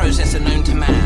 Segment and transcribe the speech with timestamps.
[0.00, 0.99] processor known to man,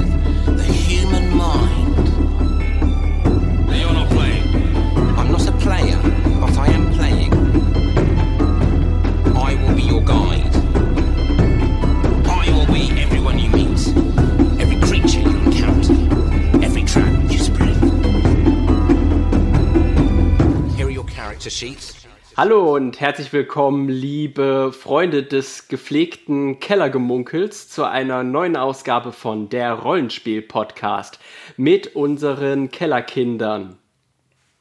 [22.36, 29.72] Hallo und herzlich willkommen, liebe Freunde des gepflegten Kellergemunkels, zu einer neuen Ausgabe von der
[29.75, 31.20] Rollenspiel-Podcast
[31.56, 33.77] mit unseren Kellerkindern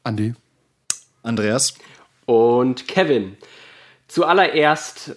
[0.04, 0.36] Andi.
[1.23, 1.73] Andreas.
[2.28, 3.38] und Kevin.
[4.08, 5.16] Zuallererst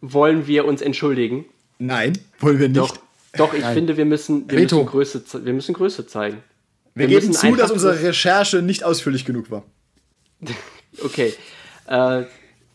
[0.00, 1.46] wollen wir uns entschuldigen.
[1.80, 2.78] Nein, wollen wir nicht.
[2.78, 2.96] Doch,
[3.36, 6.44] doch ich finde, wir müssen, wir müssen, Größe, wir müssen Größe zeigen.
[6.94, 9.64] wir, wir geben zu, dass unsere Recherche nicht ausführlich genug war.
[11.02, 11.32] Okay.
[11.92, 12.24] Äh,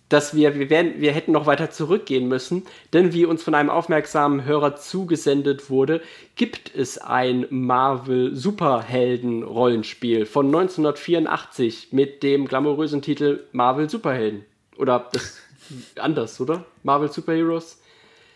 [0.09, 2.63] dass wir, wir, werden, wir hätten noch weiter zurückgehen müssen,
[2.93, 6.01] denn wie uns von einem aufmerksamen Hörer zugesendet wurde,
[6.35, 14.45] gibt es ein Marvel Superhelden Rollenspiel von 1984 mit dem glamourösen Titel Marvel Superhelden.
[14.77, 15.39] Oder das
[15.99, 16.63] anders, oder?
[16.83, 17.77] Marvel Superheroes?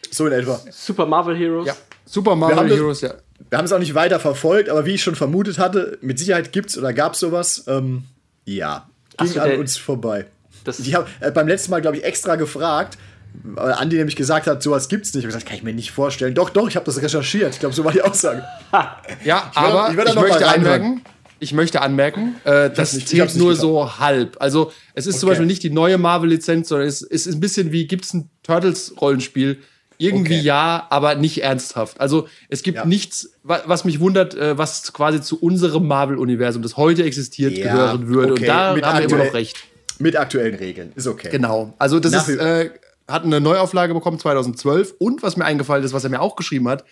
[0.09, 0.59] So in etwa.
[0.71, 1.67] Super Marvel Heroes?
[1.67, 1.75] Ja.
[2.05, 3.13] Super Wir Mario haben das- Heroes, ja.
[3.49, 6.51] Wir haben es auch nicht weiter verfolgt, aber wie ich schon vermutet hatte, mit Sicherheit
[6.51, 7.63] gibt's oder gab's sowas.
[7.67, 8.03] Ähm,
[8.45, 10.25] ja, ging so, an uns vorbei.
[10.63, 12.97] Das- ich habe äh, beim letzten Mal, glaube ich, extra gefragt,
[13.43, 15.21] weil Andi nämlich gesagt hat, sowas gibt's nicht.
[15.21, 16.33] Ich habe gesagt, kann ich mir nicht vorstellen.
[16.35, 17.53] Doch, doch, ich habe das recherchiert.
[17.53, 18.43] Ich glaube, so war die Aussage.
[19.23, 21.01] Ja, will- aber ich ich, will mal möchte anmerken,
[21.39, 23.61] ich möchte anmerken, äh, das nicht- ich zählt nur getan.
[23.61, 24.37] so halb.
[24.39, 25.31] Also es ist zum Okay.
[25.33, 28.29] Beispiel nicht die neue Marvel-Lizenz, sondern es, es ist ein bisschen wie, gibt es ein
[28.43, 29.59] Turtles-Rollenspiel?
[29.97, 30.43] Irgendwie Okay.
[30.45, 32.01] ja, aber nicht ernsthaft.
[32.01, 32.85] Also es gibt Ja.
[32.85, 37.71] nichts, wa- was mich wundert, äh, was quasi zu unserem Marvel-Universum, das heute existiert, Ja,
[37.71, 38.31] gehören würde.
[38.33, 39.57] okay, Und da mit haben wir immer noch recht.
[40.01, 40.91] Mit aktuellen Regeln.
[40.95, 41.29] Ist okay.
[41.31, 41.73] Genau.
[41.77, 42.71] Also das Nach ist, äh,
[43.07, 46.67] hat eine Neuauflage bekommen 2012 und was mir eingefallen ist, was er mir auch geschrieben
[46.67, 46.85] hat,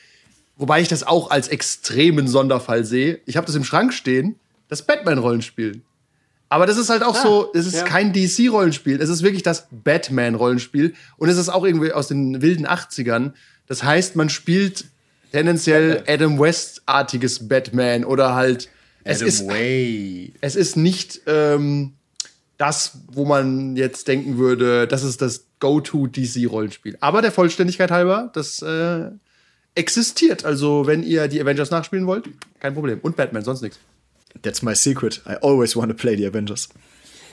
[0.57, 3.19] wobei ich das auch als extremen Sonderfall sehe.
[3.25, 4.35] Ich habe das im Schrank stehen,
[4.67, 5.81] das Batman-Rollenspiel.
[6.49, 7.83] Aber das ist halt auch so, es ist ja.
[7.83, 12.65] kein DC-Rollenspiel, es ist wirklich das Batman-Rollenspiel und es ist auch irgendwie aus den wilden
[12.65, 13.33] 80ern.
[13.67, 14.85] Das heißt, man spielt
[15.31, 18.69] tendenziell Adam West-artiges Batman oder halt
[19.03, 20.33] es Adam ist Way.
[20.41, 21.93] es ist nicht ähm,
[22.59, 26.97] das, wo man jetzt denken würde, das ist das Go-To-DC-Rollenspiel.
[26.99, 29.09] Aber der Vollständigkeit halber, das äh,
[29.75, 30.43] existiert.
[30.43, 32.99] Also, wenn ihr die Avengers nachspielen wollt, kein Problem.
[33.01, 33.79] Und Batman, sonst nichts.
[34.41, 35.21] That's my secret.
[35.25, 36.69] I always want to play the Avengers.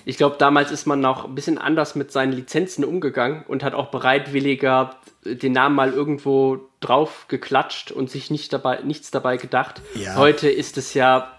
[0.05, 3.75] Ich glaube, damals ist man noch ein bisschen anders mit seinen Lizenzen umgegangen und hat
[3.75, 4.95] auch bereitwilliger
[5.25, 9.83] den Namen mal irgendwo drauf geklatscht und sich nicht dabei, nichts dabei gedacht.
[9.97, 10.15] Ja.
[10.15, 11.36] Heute ist es ja,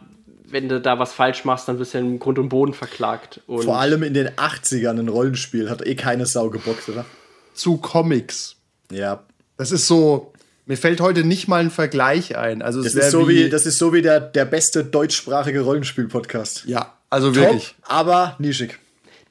[0.49, 3.41] wenn du da was falsch machst, dann wirst du ja im Grund und Boden verklagt.
[3.47, 7.05] Und Vor allem in den 80ern ein Rollenspiel hat eh keine Sau gebockt, oder?
[7.53, 8.55] Zu Comics.
[8.91, 9.23] Ja.
[9.57, 10.31] Das ist so.
[10.65, 12.61] Mir fällt heute nicht mal ein Vergleich ein.
[12.61, 16.65] Also, es Das ist so wie, das ist so wie der, der beste deutschsprachige Rollenspiel-Podcast.
[16.65, 17.75] Ja, also Top, wirklich.
[17.83, 18.77] aber nischig.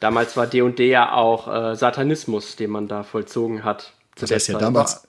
[0.00, 3.92] damals war D&D ja auch äh, Satanismus, den man da vollzogen hat.
[4.16, 5.02] Zu Das heißt ja damals.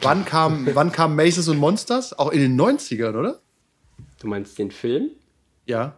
[0.00, 2.16] Wann kam, wann kam Maces und Monsters?
[2.16, 3.40] Auch in den 90ern, oder?
[4.20, 5.10] Du meinst den Film?
[5.66, 5.96] Ja.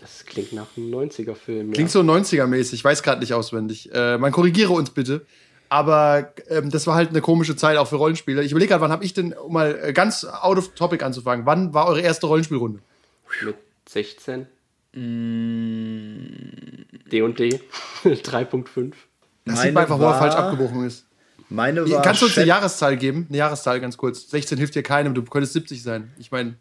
[0.00, 1.72] Das klingt nach einem 90er-Film.
[1.72, 3.90] Klingt so 90er-mäßig, ich weiß gerade nicht auswendig.
[3.92, 5.24] Äh, man korrigiere uns bitte.
[5.68, 8.42] Aber ähm, das war halt eine komische Zeit auch für Rollenspieler.
[8.42, 11.46] Ich überlege gerade, wann habe ich denn, um mal äh, ganz out of topic anzufangen,
[11.46, 12.80] wann war eure erste Rollenspielrunde?
[13.40, 13.46] ja.
[13.46, 13.56] Mit
[13.88, 14.46] 16?
[17.10, 17.60] D&D
[18.04, 18.92] 3.5.
[19.44, 21.06] Das Meine sieht man einfach, wo er falsch abgebogen ist.
[21.48, 22.02] Meine war.
[22.02, 23.26] Kannst du uns eine Jahreszahl geben?
[23.28, 24.28] Eine Jahreszahl ganz kurz.
[24.30, 26.12] 16 hilft dir keinem, du könntest 70 sein.
[26.18, 26.56] Ich meine,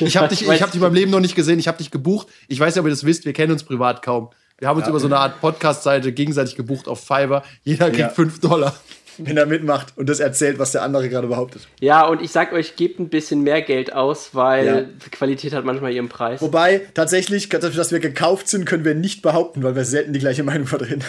[0.00, 1.90] ich habe dich, ich hab dich in meinem Leben noch nicht gesehen, ich habe dich
[1.90, 2.28] gebucht.
[2.48, 4.30] Ich weiß nicht, ob ihr das wisst, wir kennen uns privat kaum.
[4.58, 7.42] Wir haben uns über so eine Art Podcast-Seite gegenseitig gebucht auf Fiverr.
[7.62, 8.08] Jeder kriegt Ja.
[8.10, 8.74] 5 Dollar.
[9.22, 11.68] wenn er mitmacht und das erzählt, was der andere gerade behauptet.
[11.80, 14.80] Ja, und ich sag euch, gebt ein bisschen mehr Geld aus, weil Ja.
[14.82, 16.40] die Qualität hat manchmal ihren Preis.
[16.40, 20.42] Wobei, tatsächlich, dass wir gekauft sind, können wir nicht behaupten, weil wir selten die gleiche
[20.42, 21.02] Meinung vertreten.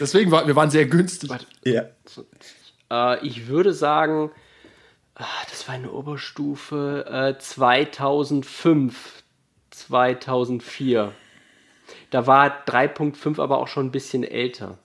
[0.00, 1.30] Deswegen war, wir waren sehr günstig.
[1.64, 1.84] Ja.
[2.90, 4.30] Äh, ich würde sagen,
[5.14, 9.22] ah, das war eine Oberstufe äh, 2005,
[9.70, 11.12] 2004.
[12.10, 14.78] Da war 3.5 aber auch schon ein bisschen älter.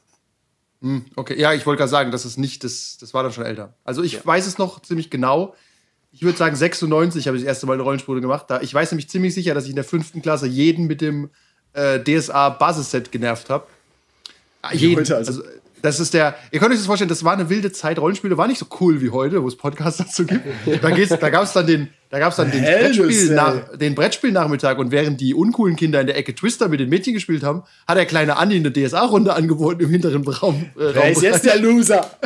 [1.15, 3.75] Okay, ja, ich wollte gerade sagen, das ist nicht, das, das war dann schon älter.
[3.83, 5.55] Also ich weiß es noch ziemlich genau.
[6.11, 8.45] Ich würde sagen, 96 habe ich das erste Mal eine Rollenspiele gemacht.
[8.49, 11.29] Da, ich weiß nämlich ziemlich sicher, dass ich in der fünften Klasse jeden mit dem
[11.73, 13.67] äh, DSA-Basisset genervt habe.
[14.73, 14.99] Jeden.
[14.99, 15.53] heute Also, also.
[15.81, 17.99] das ist der, ihr könnt euch das vorstellen, das war eine wilde Zeit.
[17.99, 20.45] Rollenspiele war nicht so cool wie heute, wo es Podcasts dazu gibt.
[20.81, 24.91] Da, da gab es dann den, da gab's dann den, Brettspiel nach, den Brettspielnachmittag und
[24.91, 28.05] während die uncoolen Kinder in der Ecke Twister mit den Mädchen gespielt haben, hat der
[28.05, 30.69] kleine Andi eine DSA-Runde angeboten im hinteren Raum.
[30.75, 32.09] Äh, Wer ist jetzt der Loser?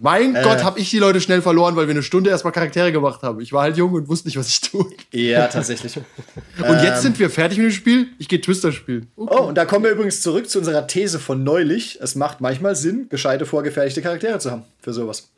[0.00, 3.22] Mein Gott, habe ich die Leute schnell verloren, weil wir eine Stunde erstmal Charaktere gemacht
[3.22, 3.40] haben.
[3.40, 4.86] Ich war halt jung und wusste nicht, was ich tue.
[5.12, 5.96] Ja, tatsächlich.
[6.58, 8.08] Und jetzt sind wir fertig mit dem Spiel.
[8.18, 9.10] Ich gehe Twister spielen.
[9.16, 9.36] Okay.
[9.38, 11.98] Oh, und da kommen wir übrigens zurück zu unserer These von neulich.
[12.00, 15.30] Es macht manchmal Sinn, gescheite, vorgefertigte Charaktere zu haben für sowas.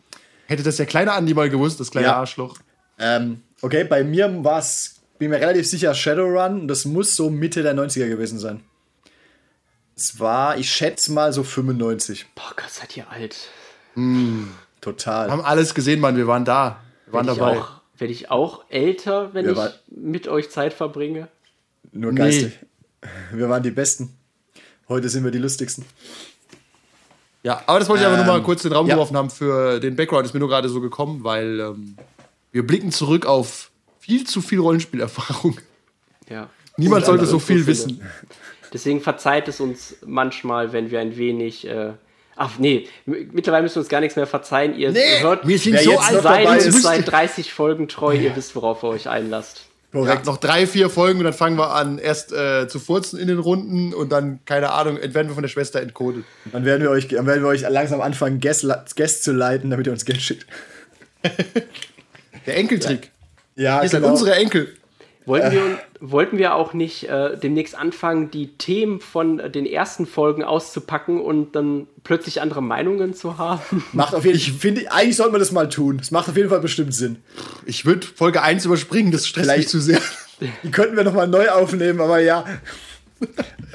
[0.47, 2.17] Hätte das der kleine Andi mal gewusst, das kleine Ja.
[2.17, 2.57] Arschloch.
[2.99, 6.69] Ähm, okay, bei mir war es, bin mir relativ sicher, Shadowrun.
[6.69, 8.61] Das muss so Mitte der 90er gewesen sein.
[9.97, 12.27] Es war, ich schätze mal so 95.
[12.35, 13.37] Boah Gott, seid ihr alt.
[14.81, 15.27] Total.
[15.29, 16.17] Wir haben alles gesehen, Mann.
[16.17, 16.81] Wir waren da.
[17.07, 17.59] Wir waren Werde ich, dabei.
[17.61, 21.29] auch, werd ich auch älter, wenn Wir ich war- mit euch Zeit verbringe?
[21.93, 22.59] Nur geistig.
[23.33, 24.17] Wir waren die Besten.
[24.89, 25.85] Heute sind wir die lustigsten.
[27.43, 28.95] Ja, aber das wollte ich einfach nur mal Ähm, kurz in den Raum ja.
[28.95, 30.27] geworfen haben für den Background.
[30.27, 31.97] Ist mir nur gerade so gekommen, weil ähm,
[32.53, 35.59] wir blicken zurück auf viel zu viel Rollenspielerfahrung.
[36.29, 36.49] Ja.
[36.77, 38.03] Niemand sollte so viel wissen.
[38.73, 41.67] Deswegen verzeiht es uns manchmal, wenn wir ein wenig.
[41.67, 41.95] Äh,
[42.37, 44.75] ach nee, mittlerweile müssen wir uns gar nichts mehr verzeihen.
[44.77, 48.35] Ihr hört wir sind Wer so jetzt alt seid ist- seit 30 Folgen treu, ihr
[48.37, 49.67] wisst, worauf ihr euch einlasst.
[49.93, 50.27] Ja, Korrekt.
[50.27, 53.41] noch drei, vier Folgen und dann fangen wir an, erst äh, zu furzen in den
[53.41, 56.25] Runden und dann, keine Ahnung, werden wir von der Schwester entkodet.
[56.53, 59.87] Dann werden wir euch, dann werden wir euch langsam anfangen, Guest, Guest zu leiten, damit
[59.89, 60.47] ihr uns Geld schickt.
[62.47, 63.11] Der Enkeltrick.
[63.57, 64.75] Ja, Ihr seid unsere Enkel.
[65.31, 70.07] Wollten wir, wollten wir auch nicht äh, demnächst anfangen, die Themen von äh, den ersten
[70.07, 73.83] Folgen auszupacken und dann plötzlich andere Meinungen zu haben?
[73.93, 75.99] Macht auf jeden Fall, ich finde, eigentlich sollte man das mal tun.
[75.99, 77.17] Das macht auf jeden Fall bestimmt Sinn.
[77.67, 80.01] Ich würde Folge 1 überspringen, das stresst mich Vielleicht- zu sehr.
[80.63, 82.45] Die könnten wir nochmal neu aufnehmen, aber ja.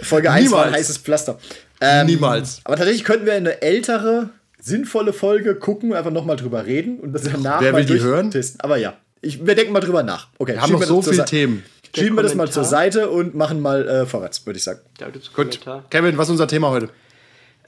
[0.01, 0.77] Folge 1 war ein Niemals.
[0.83, 1.37] heißes Pflaster.
[1.81, 2.61] Ähm, Niemals.
[2.63, 4.29] Aber tatsächlich könnten wir eine ältere,
[4.59, 8.31] sinnvolle Folge gucken, einfach nochmal drüber reden und das danach Wer mal will die hören?
[8.31, 8.61] durchtesten.
[8.61, 8.93] Aber ja,
[9.25, 10.27] ich, wir denken mal drüber nach.
[10.37, 11.63] Okay, Wir haben noch wir so viele Themen.
[11.95, 14.81] Schieben wir das mal zur Seite und machen mal äh, vorwärts, würde ich sagen.
[14.97, 15.59] Da gibt's einen Gut.
[15.89, 16.89] Kevin, was ist unser Thema heute?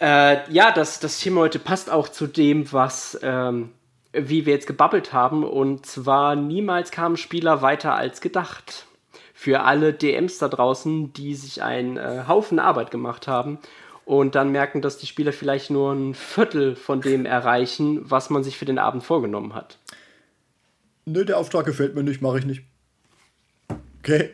[0.01, 3.69] Äh, ja, das, das Thema heute passt auch zu dem, was ähm,
[4.12, 5.44] wie wir jetzt gebabbelt haben.
[5.44, 8.86] Und zwar niemals kamen Spieler weiter als gedacht.
[9.33, 13.59] Für alle DMs da draußen, die sich einen äh, Haufen Arbeit gemacht haben
[14.04, 18.44] und dann merken, dass die Spieler vielleicht nur ein Viertel von dem erreichen, was man
[18.44, 19.77] sich für den Abend vorgenommen hat.
[21.07, 22.63] Nö, der Auftrag gefällt mir nicht, mache ich nicht.
[24.00, 24.31] Okay.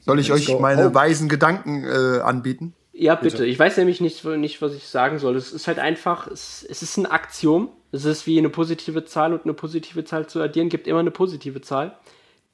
[0.00, 0.94] Soll ich euch go meine home.
[0.94, 2.72] weisen Gedanken äh, anbieten?
[2.92, 3.44] Ja, bitte.
[3.44, 5.34] Ich weiß nämlich nicht, nicht, was ich sagen soll.
[5.34, 7.68] Es ist halt einfach, es, es ist ein Axiom.
[7.90, 11.10] Es ist wie eine positive Zahl und eine positive Zahl zu addieren, gibt immer eine
[11.10, 11.96] positive Zahl.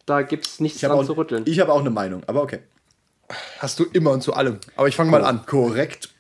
[0.07, 1.45] Da gibt es nichts Ich habe dran auch, zu rütteln.
[1.47, 2.61] ich hab auch eine Meinung, aber okay.
[3.59, 4.59] Hast du immer und zu allem.
[4.75, 5.45] Aber ich fange mal an.
[5.45, 6.15] Korrekt.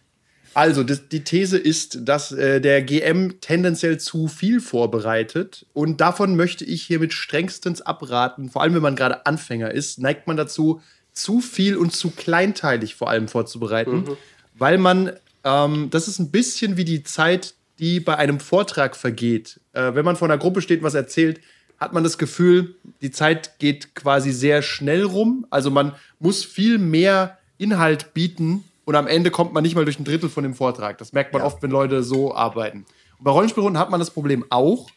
[0.58, 5.66] Also, das, die These ist, dass äh, der GM tendenziell zu viel vorbereitet.
[5.72, 8.50] Und davon möchte ich hiermit strengstens abraten.
[8.50, 10.80] Vor allem, wenn man gerade Anfänger ist, neigt man dazu,
[11.12, 14.16] zu viel und zu kleinteilig vor allem vorzubereiten.
[14.54, 15.12] Weil man,
[15.44, 19.60] ähm, das ist ein bisschen wie die Zeit, die bei einem Vortrag vergeht.
[19.74, 21.40] Äh, wenn man vor einer Gruppe steht und was erzählt,
[21.78, 25.46] hat man das Gefühl, die Zeit geht quasi sehr schnell rum.
[25.50, 29.98] Also man muss viel mehr Inhalt bieten und am Ende kommt man nicht mal durch
[29.98, 30.96] ein Drittel von dem Vortrag.
[30.96, 32.86] Das merkt man oft, wenn Leute so arbeiten.
[33.18, 34.88] Und bei Rollenspielrunden hat man das Problem auch.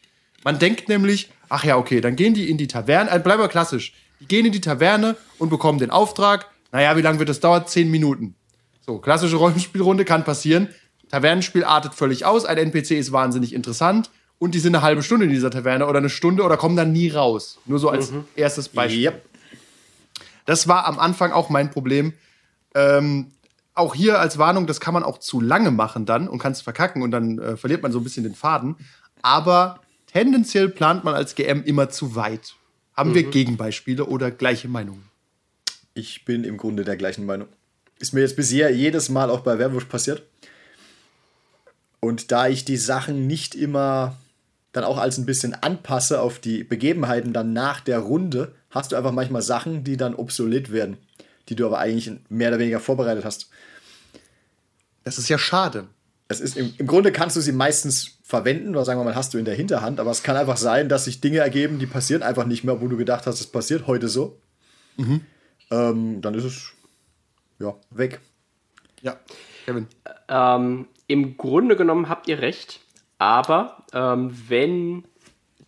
[0.44, 3.48] Man denkt nämlich, ach ja, okay, dann gehen die in die Taverne, äh, bleiben wir
[3.48, 3.92] klassisch.
[4.18, 6.46] Die gehen in die Taverne und bekommen den Auftrag.
[6.70, 7.66] Naja, wie lange wird das dauern?
[7.66, 8.34] Zehn Minuten.
[8.80, 10.70] So, klassische Rollenspielrunde kann passieren.
[11.10, 14.08] Tavernenspiel artet völlig aus, ein NPC ist wahnsinnig interessant
[14.38, 16.92] und die sind eine halbe Stunde in dieser Taverne oder eine Stunde oder kommen dann
[16.92, 17.58] nie raus.
[17.66, 19.04] Nur so als erstes Beispiel.
[19.04, 19.22] Yep.
[20.46, 22.14] Das war am Anfang auch mein Problem.
[22.74, 23.32] Ähm,
[23.74, 26.60] auch hier als Warnung, das kann man auch zu lange machen dann und kann es
[26.60, 28.76] verkacken und dann äh, verliert man so ein bisschen den Faden.
[29.22, 32.54] Aber tendenziell plant man als GM immer zu weit.
[32.94, 35.04] Haben wir Gegenbeispiele oder gleiche Meinungen?
[35.94, 37.48] Ich bin im Grunde der gleichen Meinung.
[37.98, 40.22] Ist mir jetzt bisher jedes Mal auch bei Werwolf passiert.
[42.00, 44.16] Und da ich die Sachen nicht immer
[44.72, 48.96] dann auch als ein bisschen anpasse auf die Begebenheiten dann nach der Runde, hast du
[48.96, 50.96] einfach manchmal Sachen, die dann obsolet werden,
[51.52, 53.50] die du aber eigentlich mehr oder weniger vorbereitet hast.
[55.04, 55.88] Das ist ja schade.
[56.28, 59.34] Es ist im, Im Grunde kannst du sie meistens verwenden, oder sagen wir mal, hast
[59.34, 62.22] du in der Hinterhand, aber es kann einfach sein, dass sich Dinge ergeben, die passieren
[62.22, 64.40] einfach nicht mehr, wo du gedacht hast, es passiert heute so.
[65.70, 66.72] Ähm, dann ist es
[67.58, 68.20] ja weg.
[69.02, 69.18] Ja,
[69.66, 69.86] Kevin.
[70.28, 72.80] Ähm, Im Grunde genommen habt ihr recht,
[73.18, 75.04] aber ähm, wenn,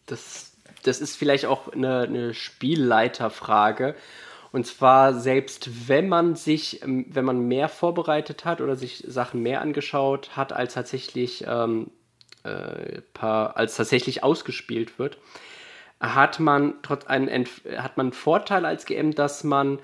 [0.06, 0.52] das,
[0.84, 3.94] das ist vielleicht auch eine, eine Spielleiterfrage,
[4.54, 9.42] und zwar selbst wenn man sich, ähm, wenn man mehr vorbereitet hat oder sich Sachen
[9.42, 11.90] mehr angeschaut hat, als tatsächlich, ähm,
[12.44, 15.18] äh, paar, als tatsächlich ausgespielt wird,
[15.98, 19.80] hat man trotz einen, Entf- hat man einen Vorteil als GM, dass man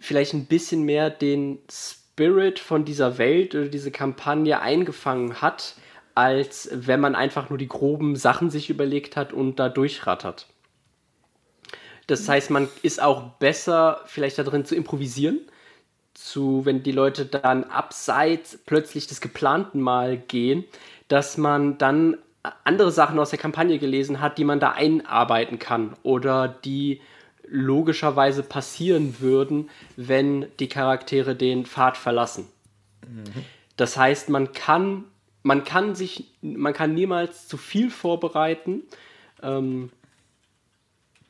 [0.00, 5.76] vielleicht ein bisschen mehr den Spirit von dieser Welt oder diese Kampagne eingefangen hat,
[6.16, 10.48] als wenn man einfach nur die groben Sachen sich überlegt hat und da durchrattert.
[12.06, 15.40] Das heißt, man ist auch besser vielleicht darin zu improvisieren,
[16.12, 20.64] zu, wenn die Leute dann abseits plötzlich des Geplanten mal gehen,
[21.08, 22.18] dass man dann
[22.62, 27.00] andere Sachen aus der Kampagne gelesen hat, die man da einarbeiten kann oder die
[27.46, 32.48] logischerweise passieren würden, wenn die Charaktere den Pfad verlassen.
[33.06, 33.44] Mhm.
[33.76, 35.04] Das heißt, man kann,
[35.42, 38.82] man kann sich, man kann niemals zu viel vorbereiten.
[39.42, 39.90] Ähm,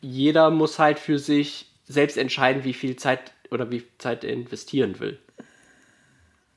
[0.04, 4.32] jeder muss halt für sich selbst entscheiden, wie viel Zeit oder wie viel Zeit er
[4.32, 5.18] investieren will.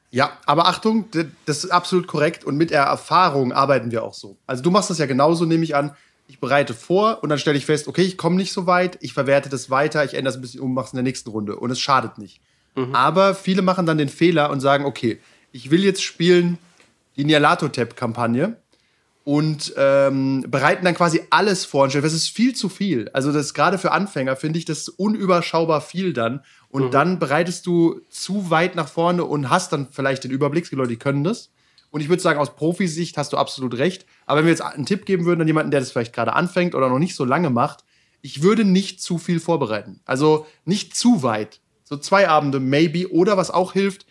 [0.09, 1.05] Ja, aber Achtung,
[1.45, 4.37] das ist absolut korrekt und mit der Erfahrung arbeiten wir auch so.
[4.47, 5.95] Also du machst das ja genauso, nehme ich an.
[6.27, 9.13] Ich bereite vor und dann stelle ich fest, okay, ich komme nicht so weit, ich
[9.13, 11.55] verwerte das weiter, ich ändere es ein bisschen um, mache es in der nächsten Runde
[11.55, 12.41] und es schadet nicht.
[12.75, 12.93] Mhm.
[12.95, 15.19] Aber viele machen dann den Fehler und sagen, okay,
[15.51, 16.57] ich will jetzt spielen
[17.15, 18.57] die Nialato-Tab-Kampagne
[19.27, 21.83] und ähm, bereiten dann quasi alles vor.
[21.83, 23.09] Und das ist viel zu viel.
[23.11, 26.45] Also das gerade für Anfänger finde ich das unüberschaubar viel dann.
[26.69, 26.91] Und mhm.
[26.91, 30.63] dann bereitest du zu weit nach vorne und hast dann vielleicht den Überblick.
[30.63, 31.51] Es gibt Leute, die können das.
[31.91, 34.05] Und ich würde sagen, aus Profisicht hast du absolut recht.
[34.27, 36.73] Aber wenn wir jetzt einen Tipp geben würden an jemanden, der das vielleicht gerade anfängt
[36.73, 37.83] oder noch nicht so lange macht,
[38.21, 39.99] ich würde nicht zu viel vorbereiten.
[40.05, 41.59] Also nicht zu weit.
[41.83, 43.11] So zwei Abende, maybe.
[43.11, 44.05] Oder was auch hilft,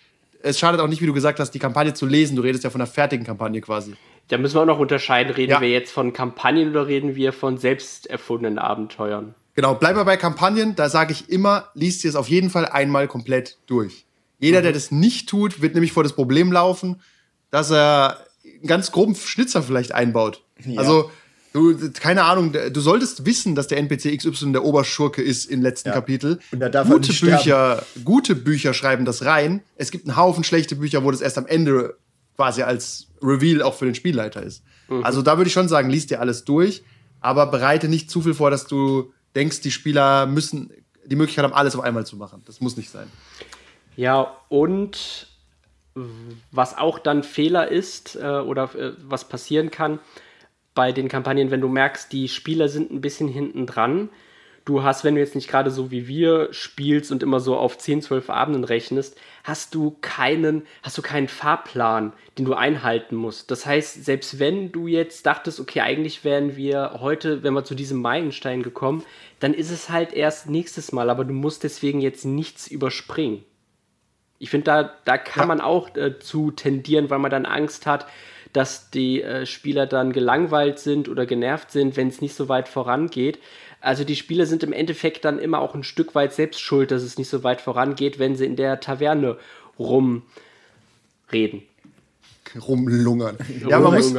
[0.47, 2.37] es schadet auch nicht, wie du gesagt hast, die Kampagne zu lesen.
[2.37, 3.95] Du redest ja von einer fertigen Kampagne quasi.
[4.29, 5.35] Da müssen wir auch noch unterscheiden.
[5.35, 5.61] Reden ja.
[5.61, 9.35] wir jetzt von Kampagnen oder reden wir von selbst erfundenen Abenteuern?
[9.55, 10.77] Genau, bleib mal bei Kampagnen.
[10.77, 14.07] Da sage ich immer, liest dir es auf jeden Fall einmal komplett durch.
[14.39, 14.65] Jeder, mhm.
[14.65, 17.01] der das nicht tut, wird nämlich vor das Problem laufen,
[17.51, 20.43] dass er einen ganz groben Schnitzer vielleicht einbaut.
[20.65, 20.81] Ja.
[20.81, 21.11] Also,
[21.57, 25.89] du, keine Ahnung, du solltest wissen, dass der NPC XY der Oberschurke ist im letzten
[25.89, 25.95] ja.
[25.95, 26.39] Kapitel.
[26.53, 29.63] Und da darf gute Bücher, gute Bücher schreiben das rein.
[29.77, 31.97] Es gibt einen Haufen schlechte Bücher, wo das erst am Ende
[32.37, 34.63] quasi als Reveal auch für den Spielleiter ist.
[34.89, 35.03] Mhm.
[35.05, 36.85] Also da würde ich schon sagen, liest dir alles durch,
[37.21, 40.71] aber bereite nicht zu viel vor, dass du denkst, die Spieler müssen
[41.07, 42.43] die Möglichkeit haben, alles auf einmal zu machen.
[42.47, 43.07] Das muss nicht sein.
[43.97, 45.29] Ja, und
[46.51, 49.99] was auch dann Fehler ist äh, oder äh, was passieren kann
[50.77, 54.11] bei den Kampagnen, wenn du merkst, die Spieler sind ein bisschen hinten dran.
[54.67, 57.79] Du hast, wenn du jetzt nicht gerade so wie wir spielst und immer so auf
[57.79, 63.51] 10, 12 Abenden rechnest, hast du keinen, hast du keinen Fahrplan, den du einhalten musst.
[63.51, 67.75] Das heißt, selbst wenn du jetzt dachtest, okay, eigentlich wären wir heute, wenn wir zu
[67.75, 69.05] diesem Meilenstein gekommen,
[69.41, 73.45] dann ist es halt erst nächstes Mal, aber du musst deswegen jetzt nichts überspringen.
[74.39, 75.47] Ich finde, da, da kann ja.
[75.47, 78.07] man auch äh, zu tendieren, weil man dann Angst hat,
[78.53, 82.69] dass die äh, Spieler dann gelangweilt sind oder genervt sind, wenn es nicht so weit
[82.69, 83.39] vorangeht.
[83.81, 87.03] Also die Spieler sind im Endeffekt dann immer auch ein Stück weit selbst schuld, dass
[87.03, 89.37] es nicht so weit vorangeht, wenn sie in der Taverne
[89.79, 91.63] rumreden.
[92.57, 93.37] Rumlungern.
[93.69, 94.15] Ja, man muss,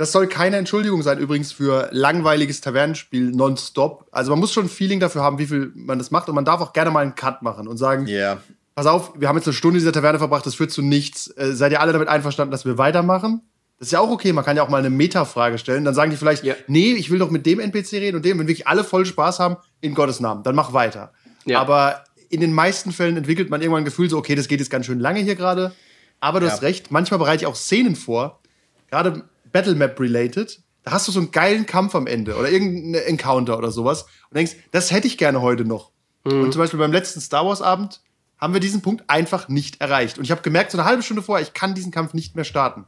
[0.00, 4.06] das soll keine Entschuldigung sein, übrigens, für langweiliges Tavernenspiel nonstop.
[4.10, 6.30] Also man muss schon ein Feeling dafür haben, wie viel man das macht.
[6.30, 8.40] Und man darf auch gerne mal einen Cut machen und sagen, yeah.
[8.74, 11.28] pass auf, wir haben jetzt eine Stunde in dieser Taverne verbracht, das führt zu nichts.
[11.36, 13.42] Äh, seid ihr alle damit einverstanden, dass wir weitermachen?
[13.80, 15.86] Das ist ja auch okay, man kann ja auch mal eine Meta-Frage stellen.
[15.86, 16.54] Dann sagen die vielleicht, ja.
[16.66, 19.40] nee, ich will doch mit dem NPC reden und dem, wenn wirklich alle voll Spaß
[19.40, 21.14] haben, in Gottes Namen, dann mach weiter.
[21.46, 21.62] Ja.
[21.62, 24.68] Aber in den meisten Fällen entwickelt man irgendwann ein Gefühl so, okay, das geht jetzt
[24.68, 25.72] ganz schön lange hier gerade.
[26.20, 26.52] Aber du ja.
[26.52, 28.42] hast recht, manchmal bereite ich auch Szenen vor,
[28.90, 30.60] gerade Battlemap-related.
[30.82, 34.36] Da hast du so einen geilen Kampf am Ende oder irgendeinen Encounter oder sowas und
[34.36, 35.90] denkst, das hätte ich gerne heute noch.
[36.24, 36.42] Mhm.
[36.42, 38.02] Und zum Beispiel beim letzten Star Wars-Abend
[38.36, 40.18] haben wir diesen Punkt einfach nicht erreicht.
[40.18, 42.44] Und ich habe gemerkt, so eine halbe Stunde vorher, ich kann diesen Kampf nicht mehr
[42.44, 42.84] starten.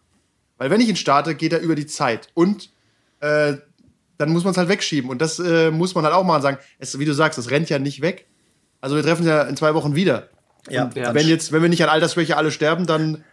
[0.62, 2.28] Weil wenn ich ihn starte, geht er über die Zeit.
[2.35, 2.71] Und
[3.19, 3.54] äh,
[4.16, 5.11] dann muss man es halt wegschieben.
[5.11, 6.59] Und das äh, muss man halt auch mal sagen.
[6.78, 8.28] Es, wie du sagst, es rennt ja nicht weg.
[8.81, 10.28] Also wir treffen ja in zwei Wochen wieder.
[10.71, 11.12] Ja, ja.
[11.14, 13.25] wenn jetzt, wenn wir nicht an Altersschwäche alle sterben, dann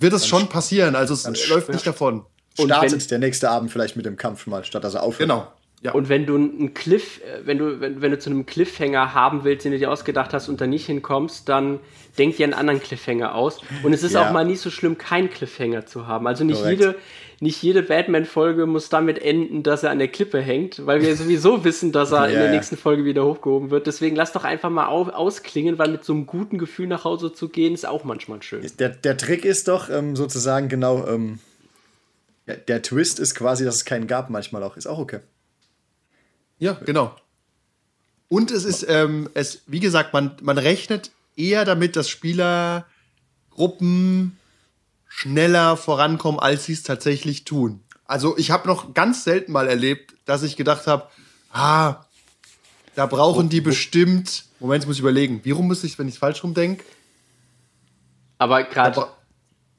[0.00, 0.96] wird es schon passieren.
[0.96, 2.24] Also es läuft nicht davon.
[2.56, 5.28] Und startet der nächste Abend vielleicht mit dem Kampf mal, statt dass er aufhört.
[5.28, 5.52] Genau.
[5.80, 5.92] Ja.
[5.92, 9.44] Und wenn du einen Cliff, äh, wenn du, wenn, wenn du zu einem Cliffhanger haben
[9.44, 11.78] willst, den du dir ausgedacht hast und da nicht hinkommst, dann
[12.18, 13.60] denk dir einen anderen Cliffhanger aus.
[13.84, 14.26] Und es ist ja.
[14.26, 16.26] auch mal nicht so schlimm, keinen Cliffhanger zu haben.
[16.26, 16.96] Also nicht jede,
[17.38, 21.62] nicht jede Batman-Folge muss damit enden, dass er an der Klippe hängt, weil wir sowieso
[21.64, 23.86] wissen, dass er ja, in der nächsten Folge wieder hochgehoben wird.
[23.86, 27.32] Deswegen lass doch einfach mal auf, ausklingen, weil mit so einem guten Gefühl nach Hause
[27.32, 28.66] zu gehen, ist auch manchmal schön.
[28.80, 31.38] Der, der Trick ist doch ähm, sozusagen genau, ähm,
[32.48, 34.76] der, der Twist ist quasi, dass es keinen gab manchmal auch.
[34.76, 35.20] Ist auch okay.
[36.58, 37.14] Ja, genau.
[38.28, 44.36] Und es ist, ähm, es, wie gesagt, man, man rechnet eher damit, dass Spielergruppen
[45.08, 47.80] schneller vorankommen, als sie es tatsächlich tun.
[48.04, 51.08] Also ich habe noch ganz selten mal erlebt, dass ich gedacht habe,
[51.52, 52.04] ah,
[52.94, 54.44] da brauchen die bestimmt.
[54.60, 55.40] Moment, muss ich überlegen.
[55.44, 56.84] Wie rum muss ich, wenn ich falsch rum denke?
[58.38, 59.06] Aber gerade,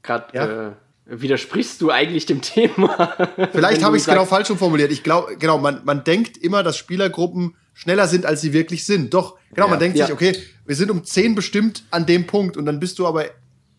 [0.02, 0.68] gerade, ja?
[0.68, 0.72] äh,
[1.10, 3.16] Widersprichst du eigentlich dem Thema?
[3.52, 4.92] Vielleicht habe ich es genau falsch schon formuliert.
[4.92, 9.12] Ich glaube, genau, man, man denkt immer, dass Spielergruppen schneller sind, als sie wirklich sind.
[9.12, 10.06] Doch, genau, man denkt Ja.
[10.06, 10.36] sich, okay,
[10.66, 13.24] wir sind um 10 bestimmt an dem Punkt und dann bist du aber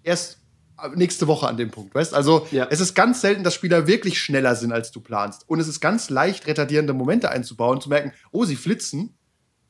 [0.04, 0.40] erst
[0.96, 2.14] nächste Woche an dem Punkt, weißt?
[2.14, 2.68] Also, Ja.
[2.72, 5.48] es ist ganz selten, dass Spieler wirklich schneller sind, als du planst.
[5.48, 9.16] Und es ist ganz leicht, retardierende Momente einzubauen, zu merken, oh, sie flitzen,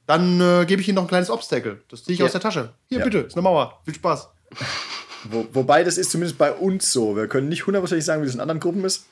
[0.07, 1.81] dann äh, gebe ich ihnen noch ein kleines Obstacle.
[1.89, 2.25] Das ziehe ich Ja.
[2.25, 2.73] aus der Tasche.
[2.87, 3.03] Hier, Ja.
[3.03, 3.81] bitte, ist eine Mauer.
[3.85, 4.29] Viel Spaß.
[5.29, 7.15] Wo, wobei das ist zumindest bei uns so.
[7.15, 9.05] Wir können nicht hundertprozentig sagen, wie das in anderen Gruppen ist.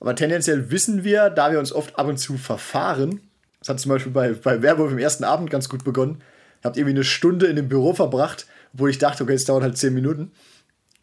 [0.00, 3.20] Aber tendenziell wissen wir, da wir uns oft ab und zu verfahren,
[3.60, 6.20] das hat zum Beispiel bei, bei Werwolf im ersten Abend ganz gut begonnen.
[6.62, 9.78] Habt irgendwie eine Stunde in dem Büro verbracht, wo ich dachte, okay, es dauert halt
[9.78, 10.32] zehn Minuten.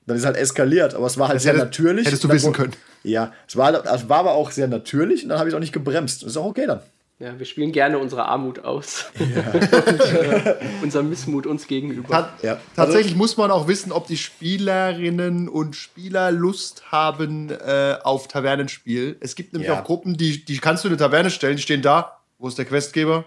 [0.08, 2.08] Dann ist halt eskaliert, aber es war halt sehr hättest- natürlich.
[2.08, 2.74] hättest du wissen können.
[3.04, 5.60] Ja, es war, es war aber auch sehr natürlich und dann habe ich es auch
[5.62, 6.24] nicht gebremst.
[6.24, 6.82] Das ist auch okay dann.
[7.22, 9.06] Ja, wir spielen gerne unsere Armut aus.
[9.20, 12.10] Und äh, unser Missmut uns gegenüber.
[12.10, 12.60] Ta Ja.
[12.76, 19.18] Tatsächlich muss man auch wissen, ob die Spielerinnen und Spieler Lust haben äh, auf Tavernenspiel.
[19.20, 19.80] Es gibt nämlich Ja.
[19.80, 22.18] auch Gruppen, die, die kannst du in eine Taverne stellen, die stehen da.
[22.40, 23.26] Wo ist der Questgeber?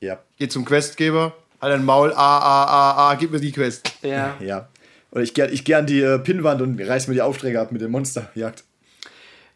[0.00, 0.18] Ja.
[0.38, 3.92] Geh zum Questgeber, halt ein Maul, a, a, a, a, gib mir die Quest.
[4.02, 4.34] Ja.
[4.40, 4.68] Ja.
[5.12, 7.70] Oder ich gehe ich geh an die äh, Pinnwand und reiß mir die Aufträge ab
[7.70, 8.64] mit dem Monsterjagd.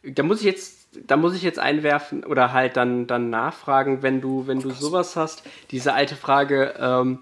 [0.04, 4.20] Da muss ich jetzt, da muss ich jetzt einwerfen oder halt dann, dann nachfragen, wenn
[4.20, 7.18] du, wenn du sowas hast, diese alte Frage, ähm,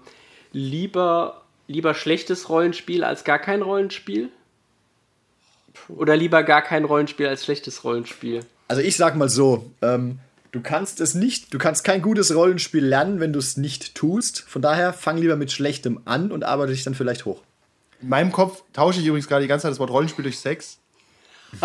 [0.51, 4.29] lieber, lieber schlechtes Rollenspiel als gar kein Rollenspiel?
[5.89, 8.45] Oder lieber gar kein Rollenspiel als schlechtes Rollenspiel?
[8.67, 10.19] Also ich sag mal so, ähm,
[10.51, 14.41] du kannst es nicht, du kannst kein gutes Rollenspiel lernen, wenn du es nicht tust.
[14.41, 17.41] Von daher fang lieber mit Schlechtem an und arbeite dich dann vielleicht hoch.
[18.01, 20.77] In meinem Kopf tausche ich übrigens gerade die ganze Zeit das Wort Rollenspiel durch Sex.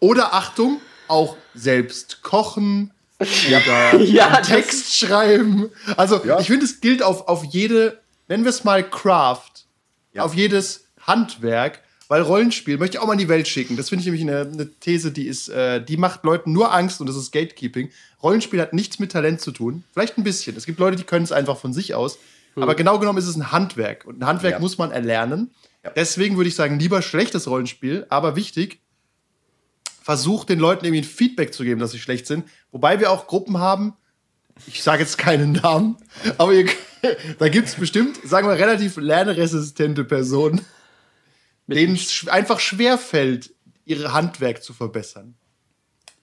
[0.00, 5.70] Oder Achtung, auch selbst kochen oder Ja, Text schreiben.
[5.96, 6.38] Also Ja.
[6.38, 9.64] ich finde, es gilt auf, auf jede, nennen wir es mal Craft,
[10.12, 10.22] Ja.
[10.22, 13.76] auf jedes Handwerk, weil Rollenspiel möchte ich auch mal in die Welt schicken.
[13.76, 17.00] Das finde ich nämlich eine, eine These, die ist, äh, die macht Leuten nur Angst
[17.00, 17.90] und das ist Gatekeeping.
[18.22, 19.84] Rollenspiel hat nichts mit Talent zu tun.
[19.92, 20.56] Vielleicht ein bisschen.
[20.56, 22.18] Es gibt Leute, die können es einfach von sich aus.
[22.56, 24.04] Aber genau genommen ist es ein Handwerk.
[24.04, 24.58] Und ein Handwerk Ja.
[24.58, 25.52] muss man erlernen.
[25.94, 28.80] Deswegen würde ich sagen, lieber schlechtes Rollenspiel, aber wichtig,
[30.08, 32.48] versucht den Leuten irgendwie ein Feedback zu geben, dass sie schlecht sind.
[32.72, 33.92] Wobei wir auch Gruppen haben,
[34.66, 35.98] ich sage jetzt keinen Namen,
[36.38, 36.64] aber ihr,
[37.38, 40.62] da gibt es bestimmt, sagen wir, relativ lernresistente Personen,
[41.66, 43.50] denen es einfach schwer fällt,
[43.84, 45.34] ihre Handwerk zu verbessern.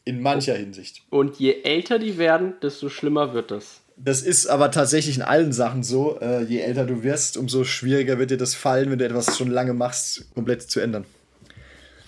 [0.04, 1.04] In mancher Hinsicht.
[1.12, 3.82] Und je älter die werden, desto schlimmer wird das.
[3.98, 6.20] Das ist aber tatsächlich in allen Sachen so.
[6.20, 9.52] Äh, je älter du wirst, umso schwieriger wird dir das fallen, wenn du etwas schon
[9.52, 11.06] lange machst, komplett zu ändern.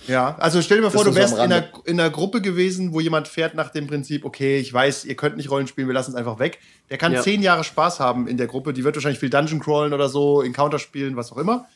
[0.07, 2.99] Ja, also stell dir mal vor, du wärst in einer, in einer Gruppe gewesen, wo
[2.99, 6.11] jemand fährt nach dem Prinzip, okay, ich weiß, ihr könnt nicht Rollen spielen, wir lassen
[6.11, 6.59] es einfach weg.
[6.89, 7.21] Der kann Ja.
[7.21, 10.41] zehn Jahre Spaß haben in der Gruppe, die wird wahrscheinlich viel Dungeon crawlen oder so,
[10.41, 11.67] Encounter spielen, was auch immer.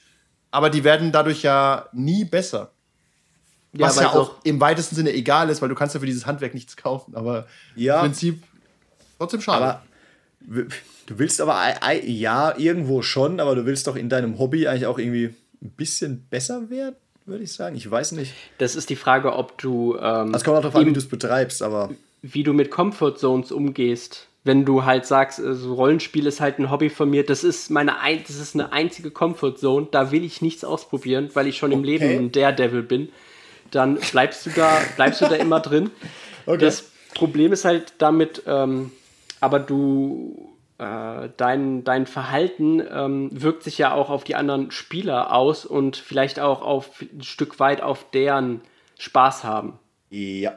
[0.51, 2.71] Aber die werden dadurch ja nie besser.
[3.73, 6.25] was weil ja auch im weitesten Sinne egal ist, weil du kannst ja für dieses
[6.25, 7.15] Handwerk nichts kaufen.
[7.15, 7.95] Aber Ja.
[8.01, 8.43] im Prinzip
[9.17, 9.63] trotzdem schade.
[9.65, 9.81] Aber
[11.05, 11.57] du willst aber,
[12.03, 16.25] ja, irgendwo schon, aber du willst doch in deinem Hobby eigentlich auch irgendwie ein bisschen
[16.29, 16.95] besser werden,
[17.31, 17.75] würde ich sagen.
[17.75, 18.33] Ich weiß nicht.
[18.57, 21.07] Das ist die Frage, ob du, ähm, Das kommt auch darauf an, wie du es
[21.07, 21.89] betreibst, aber
[22.21, 24.27] wie du mit Comfort Zones umgehst.
[24.43, 27.69] Wenn du halt sagst, äh, so Rollenspiel ist halt ein Hobby von mir, das ist
[27.69, 31.57] meine ein, das ist eine einzige Comfort Zone, da will ich nichts ausprobieren, weil ich
[31.57, 33.09] schon im Leben ein Daredevil bin,
[33.71, 35.89] dann bleibst du da, bleibst du da immer drin.
[36.47, 36.57] Okay.
[36.57, 38.91] Das Problem ist halt damit, ähm,
[39.41, 40.50] aber du
[41.37, 46.39] dein, dein Verhalten ähm, wirkt sich ja auch auf die anderen Spieler aus und vielleicht
[46.39, 48.61] auch auf ein Stück weit auf deren
[48.99, 49.79] Spaß haben.
[50.09, 50.53] ja.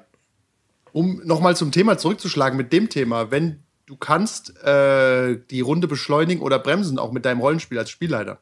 [0.92, 6.42] um nochmal zum Thema zurückzuschlagen mit dem Thema, wenn du kannst äh, die Runde beschleunigen
[6.42, 8.38] oder bremsen, auch mit deinem Rollenspiel als Spielleiter.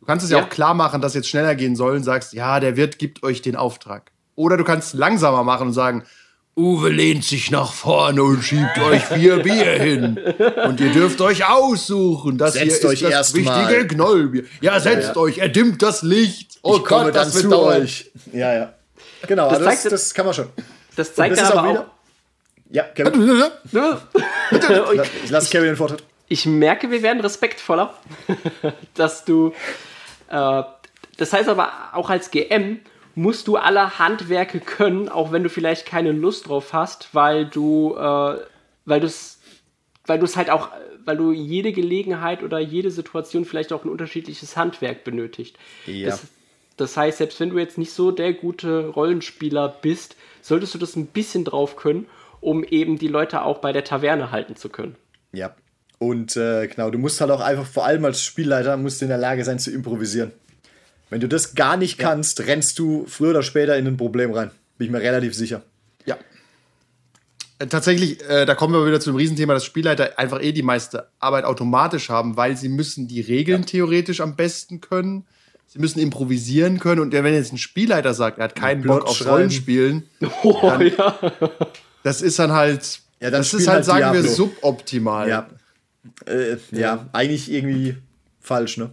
[0.00, 0.44] Du kannst es ja, Ja.
[0.44, 3.42] auch klar machen, dass jetzt schneller gehen soll und sagst, ja, der Wirt gibt euch
[3.42, 4.12] den Auftrag.
[4.34, 6.04] Oder du kannst langsamer machen und sagen,
[6.54, 10.20] Uwe lehnt sich nach vorne und schiebt euch vier Bier hin.
[10.66, 12.36] Und ihr dürft euch aussuchen.
[12.36, 13.86] Das Setzt hier euch ist das erst wichtige mal.
[13.86, 14.44] Knollbier.
[14.60, 16.58] Ja, setzt euch, er dimmt das Licht.
[16.62, 17.82] Oh ich komme Gott, dann das wird zu dauern.
[17.82, 18.10] euch.
[18.32, 18.72] Ja, ja.
[19.26, 20.48] Genau, Das also das, zeigt- das kann man schon.
[20.94, 21.90] Das zeigt das aber auch auch, wieder-
[22.70, 23.26] Ja, Kevin,
[23.72, 23.98] Ne?
[25.24, 26.02] ich lasse Kevin den Vortritt.
[26.28, 27.94] ich merke, wir werden respektvoller,
[28.94, 29.54] dass du.
[30.28, 30.62] Äh,
[31.16, 32.80] das heißt aber auch als GM
[33.14, 37.94] musst du alle Handwerke können, auch wenn du vielleicht keine Lust drauf hast, weil du,
[37.96, 38.36] äh,
[38.84, 39.40] weil du es,
[40.06, 40.70] weil du es halt auch,
[41.04, 45.58] weil du jede Gelegenheit oder jede Situation vielleicht auch ein unterschiedliches Handwerk benötigt.
[45.86, 46.10] Ja.
[46.10, 46.22] Das,
[46.76, 50.96] das heißt, selbst wenn du jetzt nicht so der gute Rollenspieler bist, solltest du das
[50.96, 52.06] ein bisschen drauf können,
[52.40, 54.96] um eben die Leute auch bei der Taverne halten zu können.
[55.32, 55.54] Ja.
[55.98, 59.10] Und äh, genau, du musst halt auch einfach, vor allem als Spielleiter, musst du in
[59.10, 60.32] der Lage sein zu improvisieren.
[61.12, 64.50] Wenn du das gar nicht kannst, rennst du früher oder später in ein Problem rein.
[64.78, 65.60] Bin ich mir relativ sicher.
[66.06, 66.16] Ja.
[67.58, 70.62] Äh, Tatsächlich, äh, da kommen wir wieder zu dem Riesenthema, dass Spielleiter einfach eh die
[70.62, 75.26] meiste Arbeit automatisch haben, weil sie müssen die Regeln theoretisch am besten können.
[75.66, 77.02] Sie müssen improvisieren können.
[77.02, 79.26] Und wenn jetzt ein Spielleiter sagt, er hat keinen Bock auf.
[79.26, 80.04] Rollenspielen,
[80.42, 81.18] Oh, Dann- ja.
[82.02, 84.34] das ist dann halt, Ja, dann das ist halt, halt sagen wir, Diablo.
[84.34, 85.28] suboptimal.
[85.28, 85.50] Ja.
[86.24, 87.06] Äh, ja.
[87.12, 87.96] eigentlich irgendwie
[88.40, 88.92] falsch, ne?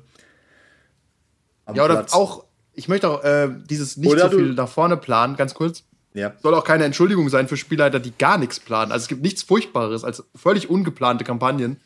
[1.75, 2.13] Ja, oder Platz.
[2.13, 5.84] auch, ich möchte auch äh, dieses nicht Oder so viel nach vorne planen, ganz kurz.
[6.13, 6.34] Ja.
[6.41, 8.91] Soll auch keine Entschuldigung sein für Spielleiter, die gar nichts planen.
[8.91, 11.77] Also es gibt nichts Furchtbares als völlig ungeplante Kampagnen.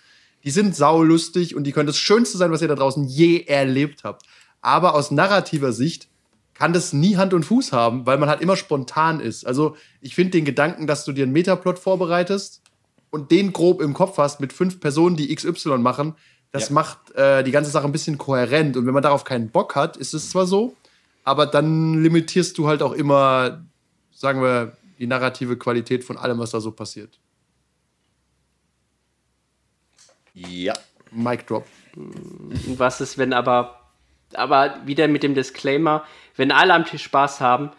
[0.43, 4.03] Die sind saulustig und die können das Schönste sein, was ihr da draußen je erlebt
[4.03, 4.23] habt.
[4.61, 6.07] Aber aus narrativer Sicht
[6.53, 9.45] kann das nie Hand und Fuß haben, weil man halt immer spontan ist.
[9.45, 12.61] Also ich finde den Gedanken, dass du dir einen Metaplot vorbereitest
[13.09, 16.15] und den grob im Kopf hast mit fünf Personen, die XY machen,
[16.53, 16.73] das Ja.
[16.75, 18.77] macht äh, die ganze Sache ein bisschen kohärent.
[18.77, 20.75] Und wenn man darauf keinen Bock hat, ist es zwar so,
[21.25, 23.65] aber dann limitierst du halt auch immer,
[24.13, 27.19] sagen wir, die narrative Qualität von allem, was da so passiert.
[30.33, 30.73] Ja.
[31.11, 31.65] Mic drop.
[31.95, 33.79] Was ist, wenn aber,
[34.33, 37.71] aber wieder mit dem Disclaimer, wenn alle am Tisch Spaß haben,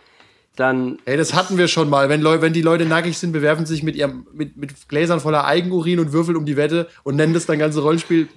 [0.57, 2.09] dann Ey, das hatten wir schon mal.
[2.09, 5.19] Wenn, Leu wenn die Leute nackig sind, bewerfen sie sich mit, ihrem, mit, mit Gläsern
[5.21, 8.29] voller Eigenurin und würfeln um die Wette und nennen das dann ganze Rollenspiel.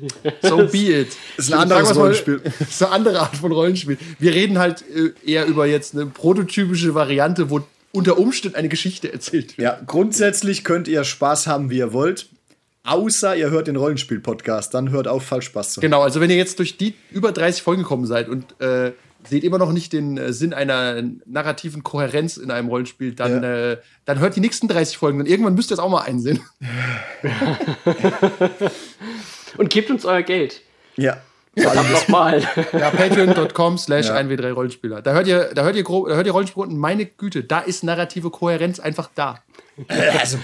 [0.41, 1.09] So be it.
[1.37, 2.41] Ist ein anderes Sagen wir's mal, Rollenspiel.
[2.59, 3.97] Das ist eine andere Art von Rollenspiel.
[4.19, 9.11] Wir reden halt äh, eher über jetzt eine prototypische Variante, wo unter Umständen eine Geschichte
[9.11, 9.65] erzählt wird.
[9.65, 12.29] Ja, grundsätzlich könnt ihr Spaß haben, wie ihr wollt.
[12.83, 15.81] Außer ihr hört den Rollenspiel-Podcast, dann hört auf, falsch Spaß zu haben.
[15.81, 18.93] Genau, also wenn ihr jetzt durch die über 30 Folgen gekommen seid und äh,
[19.29, 23.71] seht immer noch nicht den äh, Sinn einer narrativen Kohärenz in einem Rollenspiel, dann, Ja.
[23.71, 25.19] äh, dann hört die nächsten 30 Folgen.
[25.19, 26.41] Und irgendwann müsst ihr es auch mal einsehen.
[29.57, 30.61] und gebt uns euer Geld.
[30.95, 31.17] Ja.
[31.55, 32.43] Verdammt nochmal.
[32.73, 34.15] Ja, patreon.com slash Ja.
[34.17, 35.01] 1w3 Rollenspieler.
[35.01, 37.59] Da hört ihr, da hört ihr, grob, da hört ihr Rollenspiel und meine Güte, da
[37.59, 39.39] ist narrative Kohärenz einfach da.
[40.19, 40.37] Also,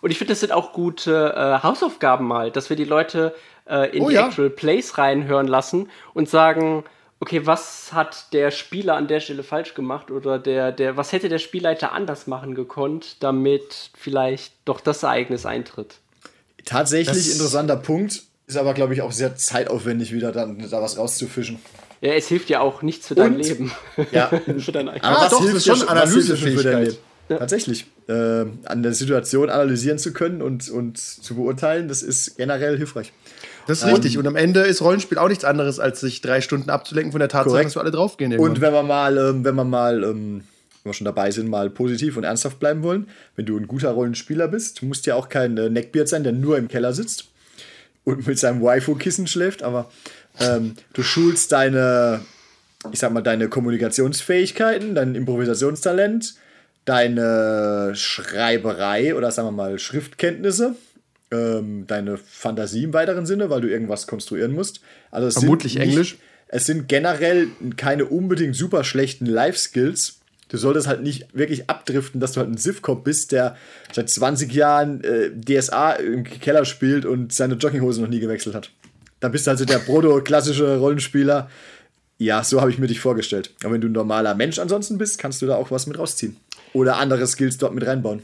[0.00, 3.34] Und ich finde, das sind auch gute äh, Hausaufgaben mal, dass wir die Leute
[3.68, 4.26] äh, in Oh die ja.
[4.26, 6.82] Actual Plays reinhören lassen und sagen,
[7.20, 11.28] okay, was hat der Spieler an der Stelle falsch gemacht oder der, der, was hätte
[11.28, 15.96] der Spielleiter anders machen gekonnt, damit vielleicht doch das Ereignis eintritt.
[16.64, 18.22] tatsächlich Das- interessanter Punkt.
[18.46, 21.58] Ist aber, glaube ich, auch sehr zeitaufwendig, wieder dann da was rauszufischen.
[22.00, 23.72] Ja, es hilft ja auch nicht für dein Und- Leben.
[24.12, 24.28] Ja.
[24.58, 25.04] für dein eigenes.
[25.04, 26.86] Aber Ah, was doch, hilft das ist schon schon für dein Analysefähigkeit.
[27.28, 27.38] Leben?
[27.38, 27.84] Tatsächlich.
[28.08, 33.12] Äh, an der Situation analysieren zu können und, und zu beurteilen, das ist generell hilfreich.
[33.68, 34.16] Das ist richtig.
[34.16, 37.28] Und am Ende ist Rollenspiel auch nichts anderes, als sich drei Stunden abzulenken von der
[37.28, 37.66] Tatsache, Korrekt.
[37.66, 38.32] dass wir alle draufgehen.
[38.32, 38.62] Und irgendwann.
[38.62, 40.42] wenn wir mal, ähm, wenn wir mal, ähm,
[40.82, 43.90] wenn wir schon dabei sind, mal positiv und ernsthaft bleiben wollen, wenn du ein guter
[43.90, 47.26] Rollenspieler bist, du musst ja auch kein äh, Neckbeard sein, der nur im Keller sitzt
[48.04, 49.90] und mit seinem Waifu-Kissen schläft, aber
[50.40, 52.20] ähm, du schulst deine,
[52.90, 56.36] ich sag mal, deine Kommunikationsfähigkeiten, dein Improvisationstalent,
[56.86, 60.74] deine Schreiberei oder sagen wir mal Schriftkenntnisse,
[61.30, 64.80] ähm, deine Fantasie im weiteren Sinne, weil du irgendwas konstruieren musst.
[65.10, 66.16] Also es sind Vermutlich nicht- Englisch.
[66.50, 70.14] Es sind generell keine unbedingt super schlechten Life-Skills.
[70.48, 73.56] Du solltest halt nicht wirklich abdriften, dass du halt ein Sivkop bist, der
[73.92, 78.70] seit 20 Jahren äh, DSA im Keller spielt und seine Jogginghose noch nie gewechselt hat.
[79.20, 81.50] Da bist du also der proto-klassische Rollenspieler.
[82.16, 83.50] Ja, so habe ich mir dich vorgestellt.
[83.62, 86.36] Aber wenn du ein normaler Mensch ansonsten bist, kannst du da auch was mit rausziehen.
[86.72, 88.22] Oder andere Skills dort mit reinbauen.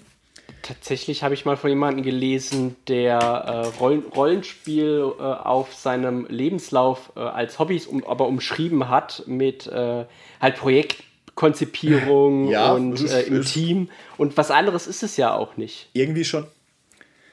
[0.66, 7.12] Tatsächlich habe ich mal von jemandem gelesen, der äh, Rollen Rollenspiel äh, auf seinem Lebenslauf
[7.16, 10.07] äh, als Hobbys um, aber umschrieben hat mit äh,
[10.40, 13.90] halt Projektkonzipierung Ja, und ist- äh, im ist- Team.
[14.16, 15.88] Und was anderes ist es ja auch nicht.
[15.92, 16.46] Irgendwie schon.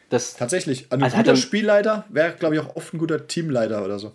[0.09, 0.91] Das, Tatsächlich.
[0.91, 3.97] Ein Also hat guter er- Spielleiter wäre, glaube ich, auch oft ein guter Teamleiter oder
[3.97, 4.11] so.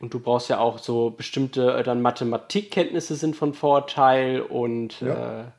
[0.00, 5.52] und du brauchst ja auch so bestimmte äh, dann Mathematikkenntnisse sind von Vorteil und Ja.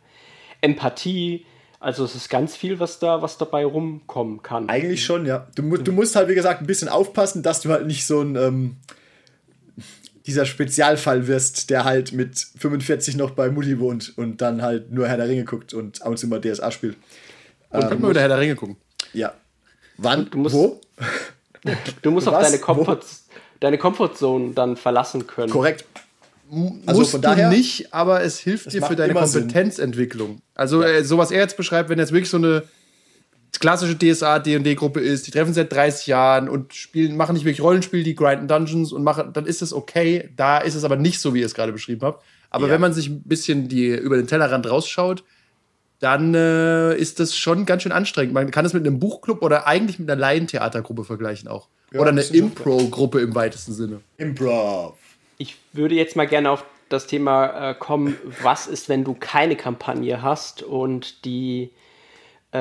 [0.59, 1.45] Empathie.
[1.81, 4.69] Also es ist ganz viel, was da, was dabei rumkommen kann.
[4.69, 5.47] Eigentlich schon, ja.
[5.55, 8.21] Du, mu du musst halt, wie gesagt, ein bisschen aufpassen, dass du halt nicht so
[8.21, 8.75] ein ähm,
[10.27, 15.07] dieser Spezialfall wirst, der halt mit 45 noch bei Mutti wohnt und dann halt nur
[15.07, 16.97] Herr der Ringe guckt und ab und zu mal DSA spielt.
[17.71, 18.77] Und können wir wieder Herr der Ringe gucken.
[19.13, 19.33] Ja.
[19.97, 20.29] Wann?
[20.29, 20.79] du musst- Wo?
[22.03, 22.45] Du musst auch Was?
[22.45, 22.99] deine, Comfort,
[23.59, 25.51] deine Comfortzone dann verlassen können.
[25.51, 25.85] Korrekt.
[26.85, 29.43] Also Musst von daher- du nicht, aber es hilft dir für deine immer Sinn.
[29.43, 30.41] Kompetenzentwicklung.
[30.53, 32.63] Also äh, so was er jetzt beschreibt, wenn jetzt wirklich so eine
[33.59, 37.61] klassische DSA D&D Gruppe ist, die treffen seit 30 Jahren und spielen machen nicht wirklich
[37.61, 41.19] Rollenspiel, die grinden Dungeons und machen dann ist es okay, da ist es aber nicht
[41.21, 42.23] so wie ihr es gerade beschrieben habt.
[42.49, 42.73] Aber Ja.
[42.73, 45.23] wenn man sich ein bisschen die über den Tellerrand rausschaut,
[45.99, 48.33] dann äh, ist das schon ganz schön anstrengend.
[48.33, 51.67] Man kann es mit einem Buchclub oder eigentlich mit einer Laientheatergruppe vergleichen auch.
[51.93, 53.99] Ja, oder eine Impro-Gruppe im weitesten Sinne.
[54.17, 54.95] Improv.
[55.41, 59.55] Ich würde jetzt mal gerne auf das Thema äh, kommen, was ist, wenn du keine
[59.55, 61.71] Kampagne hast und die,
[62.51, 62.59] äh,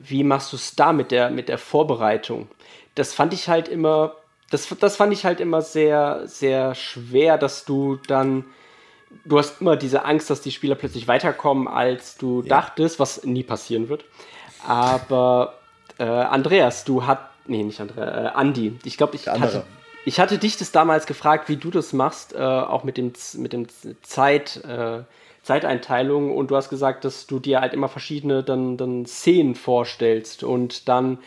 [0.00, 2.48] wie machst du es da mit der, mit der Vorbereitung?
[2.94, 4.14] Das fand ich halt immer,
[4.50, 8.46] das, das fand ich halt immer sehr, sehr schwer, dass du dann,
[9.26, 13.42] du hast immer diese Angst, dass die Spieler plötzlich weiterkommen, als du dachtest, was nie
[13.42, 14.06] passieren wird.
[14.66, 15.58] Aber
[15.98, 19.66] äh, Andreas, du hat, nee, nicht Andreas, äh, Andi, ich glaube, ich hatte,
[20.04, 23.52] ich hatte dich das damals gefragt, wie du das machst, äh, auch mit dem, mit
[23.52, 23.66] dem
[24.02, 25.02] Zeit, äh,
[25.42, 30.42] Zeiteinteilung und du hast gesagt, dass du dir halt immer verschiedene dann, dann Szenen vorstellst
[30.42, 31.18] und dann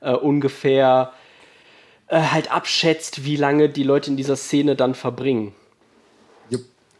[0.00, 1.12] äh, ungefähr
[2.08, 5.54] äh, halt abschätzt, wie lange die Leute in dieser Szene dann verbringen.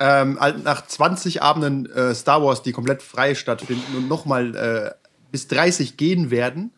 [0.01, 4.91] Ähm, halt nach 20 Abenden äh, Star Wars, die komplett frei stattfinden und nochmal äh,
[5.31, 6.73] bis 30 gehen werden,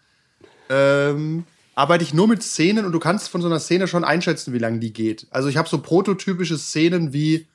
[0.69, 1.45] ähm,
[1.77, 4.59] arbeite ich nur mit Szenen und du kannst von so einer Szene schon einschätzen, wie
[4.59, 5.29] lange die geht.
[5.31, 7.47] Also ich habe so prototypische Szenen wie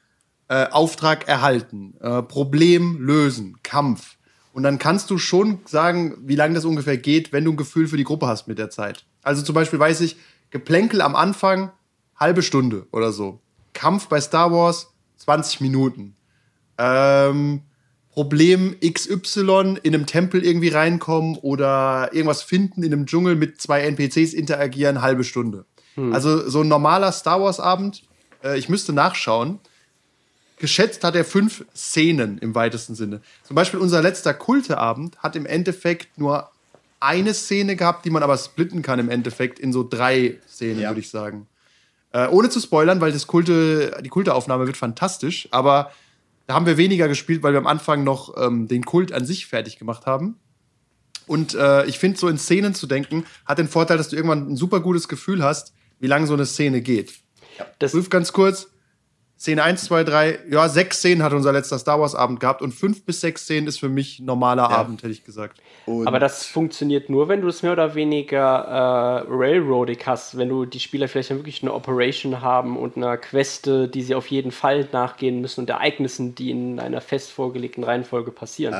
[0.47, 4.17] äh, Auftrag erhalten, äh, Problem lösen, Kampf.
[4.53, 7.87] Und dann kannst du schon sagen, wie lange das ungefähr geht, wenn du ein Gefühl
[7.87, 9.05] für die Gruppe hast mit der Zeit.
[9.23, 10.17] Also zum Beispiel weiß ich,
[10.51, 11.71] Geplänkel am Anfang,
[12.15, 13.39] halbe Stunde oder so.
[13.73, 16.15] Kampf bei Star Wars, 20 Minuten.
[16.77, 17.61] Ähm,
[18.13, 23.81] Problem XY in einem Tempel irgendwie reinkommen oder irgendwas finden in einem Dschungel mit zwei
[23.81, 25.65] NPCs interagieren, halbe Stunde.
[26.11, 28.03] Also so ein normaler Star Wars-Abend,
[28.43, 29.59] äh, ich müsste nachschauen,
[30.57, 33.21] geschätzt hat er fünf Szenen im weitesten Sinne.
[33.43, 36.49] Zum Beispiel unser letzter Kulteabend hat im Endeffekt nur
[36.99, 40.89] eine Szene gehabt, die man aber splitten kann im Endeffekt in so drei Szenen, Ja.
[40.91, 41.47] würde ich sagen.
[42.13, 45.91] Äh, ohne zu spoilern, weil das Kulte, die Kulteaufnahme wird fantastisch, aber
[46.51, 49.45] da haben wir weniger gespielt, weil wir am Anfang noch ähm, den Kult an sich
[49.45, 50.37] fertig gemacht haben.
[51.25, 54.51] Und äh, ich finde, so in Szenen zu denken, hat den Vorteil, dass du irgendwann
[54.51, 57.13] ein super gutes Gefühl hast, wie lange so eine Szene geht.
[57.79, 58.67] Das, Prüf ganz kurz.
[59.41, 62.73] Szene 1, 2, 3, ja, sechs Szenen hat unser letzter Star Wars Abend gehabt und
[62.73, 65.59] fünf bis sechs Szenen ist für mich normaler Abend, hätte ich gesagt.
[65.87, 70.47] Und aber das funktioniert nur, wenn du es mehr oder weniger äh, railroadig hast, wenn
[70.47, 74.27] du die Spieler vielleicht dann wirklich eine Operation haben und eine Queste, die sie auf
[74.27, 78.75] jeden Fall nachgehen müssen und Ereignissen, die in einer fest vorgelegten Reihenfolge passieren.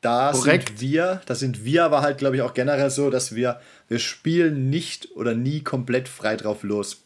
[0.00, 0.70] da Korrekt.
[0.70, 4.00] sind wir, da sind wir aber halt, glaube ich, auch generell so, dass wir, wir
[4.00, 7.04] spielen nicht oder nie komplett frei drauf los.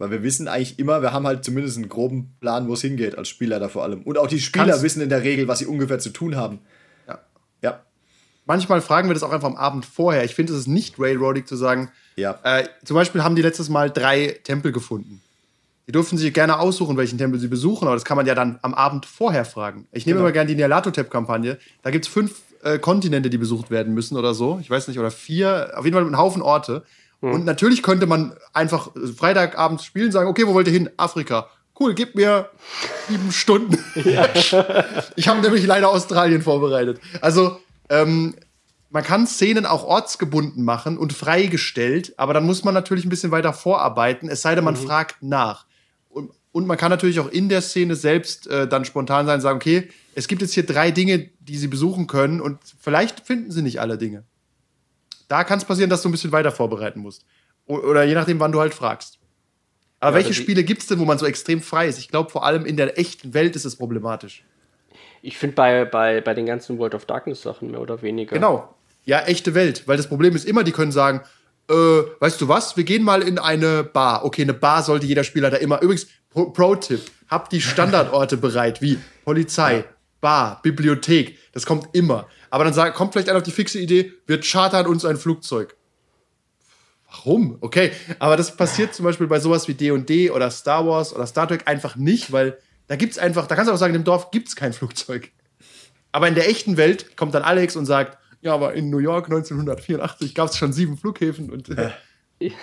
[0.00, 3.18] Weil wir wissen eigentlich immer, wir haben halt zumindest einen groben Plan, wo es hingeht,
[3.18, 4.02] als Spieler da vor allem.
[4.02, 6.58] Und auch die Spieler Kannst- wissen in der Regel, was sie ungefähr zu tun haben.
[7.06, 7.18] Ja.
[7.62, 7.80] Ja.
[8.46, 10.24] Manchmal fragen wir das auch einfach am Abend vorher.
[10.24, 12.38] Ich finde, es ist nicht railroadig zu sagen, Ja.
[12.42, 15.20] Äh, zum Beispiel haben die letztes Mal drei Tempel gefunden.
[15.86, 18.58] Die durften sich gerne aussuchen, welchen Tempel sie besuchen, aber das kann man ja dann
[18.62, 19.86] am Abend vorher fragen.
[19.92, 20.26] Ich nehme Genau.
[20.28, 21.58] immer gerne die Nialatotep-Kampagne.
[21.82, 24.58] Da gibt es fünf äh, Kontinente, die besucht werden müssen oder so.
[24.62, 25.72] Ich weiß nicht, oder vier.
[25.76, 26.84] Auf jeden Fall einen Haufen Orte.
[27.20, 30.90] Und natürlich könnte man einfach äh, Freitagabends spielen, sagen, okay, wo wollt ihr hin?
[30.96, 31.48] Afrika.
[31.78, 32.50] Cool, gib mir
[33.08, 33.78] sieben Stunden.
[33.94, 37.00] ich habe nämlich leider Australien vorbereitet.
[37.20, 38.34] Also, ähm,
[38.90, 43.30] man kann Szenen auch ortsgebunden machen und freigestellt, aber dann muss man natürlich ein bisschen
[43.30, 45.66] weiter vorarbeiten, es sei denn, man fragt nach.
[46.08, 49.42] Und, und man kann natürlich auch in der Szene selbst äh, dann spontan sein und
[49.42, 53.52] sagen, okay, es gibt jetzt hier drei Dinge, die sie besuchen können und vielleicht finden
[53.52, 54.24] sie nicht alle Dinge.
[55.30, 57.24] Da kann es passieren, dass du ein bisschen weiter vorbereiten musst.
[57.66, 59.18] Oder je nachdem, wann du halt fragst.
[60.00, 61.98] Aber Ja, welche die- Spiele gibt es denn, wo man so extrem frei ist?
[61.98, 64.44] Ich glaube, vor allem in der echten Welt ist es problematisch.
[65.22, 68.34] Ich finde bei, bei, bei den ganzen World of Darkness Sachen mehr oder weniger.
[68.34, 68.74] Genau.
[69.04, 69.86] Ja, echte Welt.
[69.86, 71.20] Weil das Problem ist immer, die können sagen,
[71.70, 74.24] äh, weißt du was, wir gehen mal in eine Bar.
[74.24, 75.80] Okay, eine Bar sollte jeder Spieler da immer.
[75.80, 79.84] Übrigens, Pro- Pro-Tipp, habt die Standardorte bereit, wie Polizei,
[80.20, 81.38] Bar, Bibliothek.
[81.52, 82.28] Das kommt immer.
[82.50, 85.76] Aber dann sagt, kommt vielleicht einer auf die fixe Idee, wir chartern uns ein Flugzeug.
[87.10, 87.58] Warum?
[87.60, 91.48] Okay, aber das passiert zum Beispiel bei sowas wie D&D oder Star Wars oder Star
[91.48, 94.54] Trek einfach nicht, weil da gibt's einfach, da kannst du auch sagen, dem Dorf gibt's
[94.54, 95.30] kein Flugzeug.
[96.12, 99.26] Aber in der echten Welt kommt dann Alex und sagt, ja, aber in New York
[99.26, 101.90] 1984 gab es schon sieben Flughäfen und äh,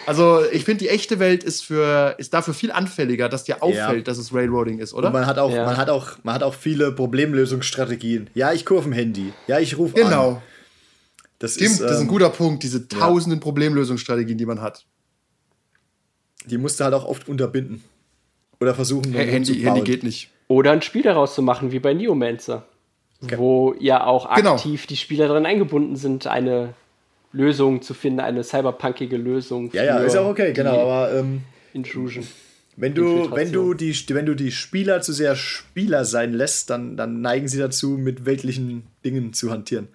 [0.06, 4.08] also ich finde die echte Welt ist für ist dafür viel anfälliger, dass dir auffällt,
[4.08, 5.08] dass es Railroading ist, oder?
[5.08, 5.66] Und man hat auch, Ja.
[5.66, 8.30] man hat auch, man hat auch viele Problemlösungsstrategien.
[8.34, 9.34] Ja, ich kurve ein Handy.
[9.48, 10.04] Ja, ich rufe an.
[10.10, 10.42] genau.
[11.40, 14.86] Das Stimmt, ist, das ist ein ähm, guter Punkt, diese tausenden Problemlösungsstrategien, die man hat.
[16.46, 17.84] Die musst du halt auch oft unterbinden.
[18.60, 19.76] Oder versuchen, Hey, Handy, umzubauen.
[19.76, 20.32] Handy geht nicht.
[20.48, 22.66] Oder ein Spiel daraus zu machen, wie bei Neomancer.
[23.22, 24.56] Wo ja auch Genau.
[24.56, 26.74] aktiv die Spieler drin eingebunden sind, eine
[27.32, 29.70] Lösung zu finden, eine cyberpunkige Lösung.
[29.74, 30.82] Ja, ja, ist auch okay, genau.
[30.82, 31.42] Aber ähm,
[31.74, 32.26] Intrusion.
[32.76, 36.98] wenn, du, wenn, du die, wenn du die Spieler zu sehr Spieler sein lässt, dann,
[36.98, 39.90] dann neigen sie dazu, mit weltlichen Dingen zu hantieren.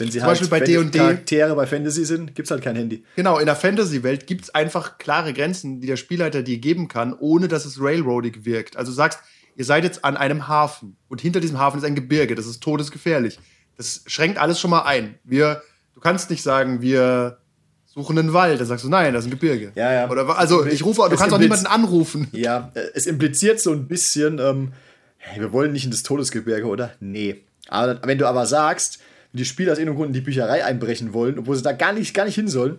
[0.00, 0.98] Wenn sie Zum halt Beispiel bei D&D.
[0.98, 3.04] Charaktere bei Fantasy sind, gibt es halt kein Handy.
[3.16, 7.12] Genau, in der Fantasy-Welt gibt es einfach klare Grenzen, die der Spielleiter dir geben kann,
[7.12, 8.76] ohne dass es railroadig wirkt.
[8.76, 9.20] Also du sagst,
[9.56, 12.62] ihr seid jetzt an einem Hafen und hinter diesem Hafen ist ein Gebirge, das ist
[12.62, 13.38] todesgefährlich.
[13.76, 15.18] Das schränkt alles schon mal ein.
[15.24, 15.62] Wir,
[16.00, 17.36] du kannst nicht sagen, wir
[17.84, 18.58] suchen einen Wald.
[18.58, 19.72] Dann sagst du, nein, das ist ein Gebirge.
[19.74, 20.10] Ja, ja.
[20.10, 22.28] Oder, also ich rufe, du Es kannst auch niemanden anrufen.
[22.32, 24.72] Ja, es impliziert so ein bisschen, ähm,
[25.18, 26.92] hey, wir wollen nicht in das Todesgebirge, oder?
[27.00, 27.42] Nee.
[27.68, 29.00] Aber wenn du aber sagst,
[29.34, 32.14] die Spieler aus irgendeinem Grund in die Bücherei einbrechen wollen, obwohl sie da gar nicht,
[32.14, 32.78] gar nicht hin sollen,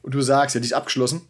[0.00, 1.20] und du sagst, ja, die ist abgeschlossen,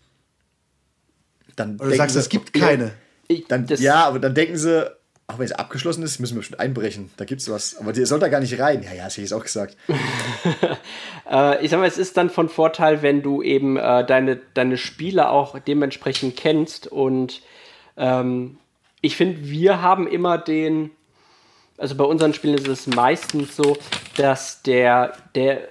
[1.57, 2.93] dann Oder du sagst, es gibt keine.
[3.29, 4.91] Ich, Dann, ja, aber dann denken sie,
[5.33, 7.11] auch wenn es abgeschlossen ist, müssen wir bestimmt einbrechen.
[7.17, 7.77] Da gibt's was.
[7.79, 8.83] Aber die soll da gar nicht rein.
[8.83, 9.77] Ja, ja, das hätte ich auch gesagt.
[11.31, 14.77] Äh, ich sag mal, es ist dann von Vorteil, wenn du eben äh, deine, deine
[14.77, 16.89] Spiele auch dementsprechend kennst.
[16.89, 17.43] Und
[17.97, 18.59] ähm,
[19.01, 20.91] ich finde, wir haben immer den,
[21.79, 23.79] also bei unseren Spielen ist es meistens so,
[24.17, 25.69] dass der, der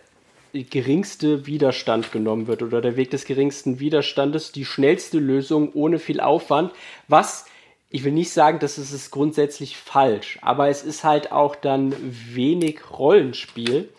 [0.54, 6.21] geringste Widerstand genommen wird oder der Weg des geringsten Widerstandes, die schnellste Lösung ohne viel
[6.21, 6.71] Aufwand,
[7.10, 7.45] was
[7.92, 11.94] ich will nicht sagen, dass es ist grundsätzlich falsch, aber es ist halt auch dann
[12.00, 13.90] wenig Rollenspiel,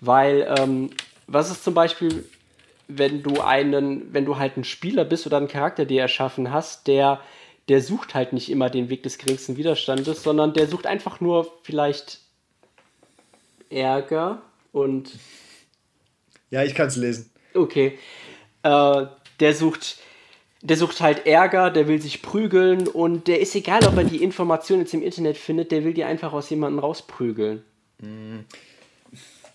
[0.00, 0.90] weil ähm,
[1.26, 2.24] was ist zum Beispiel,
[2.88, 6.86] wenn du einen, wenn du halt ein Spieler bist oder einen Charakter dir erschaffen hast,
[6.86, 7.20] der
[7.68, 11.50] der sucht halt nicht immer den Weg des geringsten Widerstandes, sondern der sucht einfach nur
[11.62, 12.20] vielleicht
[13.70, 14.42] Ärger
[14.72, 15.10] und
[16.50, 17.30] Ja, ich kann es lesen.
[17.54, 17.98] Okay.
[18.62, 19.06] Äh,
[19.40, 19.96] der sucht.
[20.66, 24.22] Der sucht halt Ärger, der will sich prügeln und der ist egal, ob er die
[24.22, 27.62] Informationen jetzt im Internet findet, der will die einfach aus jemandem rausprügeln.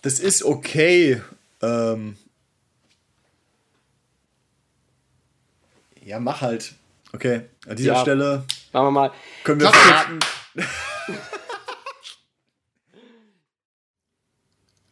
[0.02, 1.20] Das ist okay.
[1.62, 2.16] Ähm
[6.04, 6.74] ja, mach halt.
[7.12, 8.00] Okay, an dieser Ja.
[8.02, 9.12] Stelle Machen wir mal.
[9.42, 10.20] können wir verraten.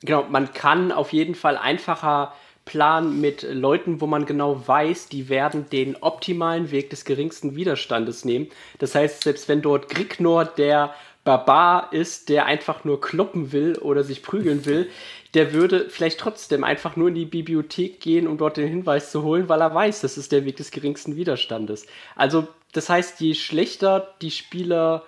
[0.00, 2.32] Genau, man kann auf jeden Fall einfacher
[2.68, 8.26] planen mit Leuten, wo man genau weiß, die werden den optimalen Weg des geringsten Widerstandes
[8.26, 8.48] nehmen.
[8.78, 14.04] Das heißt, selbst wenn dort Grignor der Barbar ist, der einfach nur kloppen will oder
[14.04, 14.88] sich prügeln will,
[15.34, 19.22] der würde vielleicht trotzdem einfach nur in die Bibliothek gehen, um dort den Hinweis zu
[19.22, 21.86] holen, weil er weiß, das ist der Weg des geringsten Widerstandes.
[22.16, 25.04] Also, das heißt, je schlechter die Spieler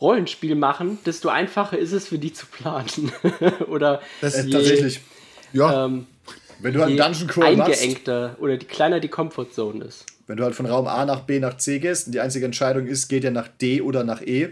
[0.00, 3.12] Rollenspiel machen, desto einfacher ist es für die zu planen.
[3.68, 5.00] oder Das- je, tatsächlich.
[5.52, 6.06] Ja, ähm,
[6.62, 10.06] Wenn du halt Dungeon Crawl machst, eingeengter oder die kleiner die Comfortzone ist.
[10.26, 12.86] wenn du halt von Raum A nach B nach C gehst und die einzige Entscheidung
[12.86, 14.50] ist, geht er nach D oder nach E.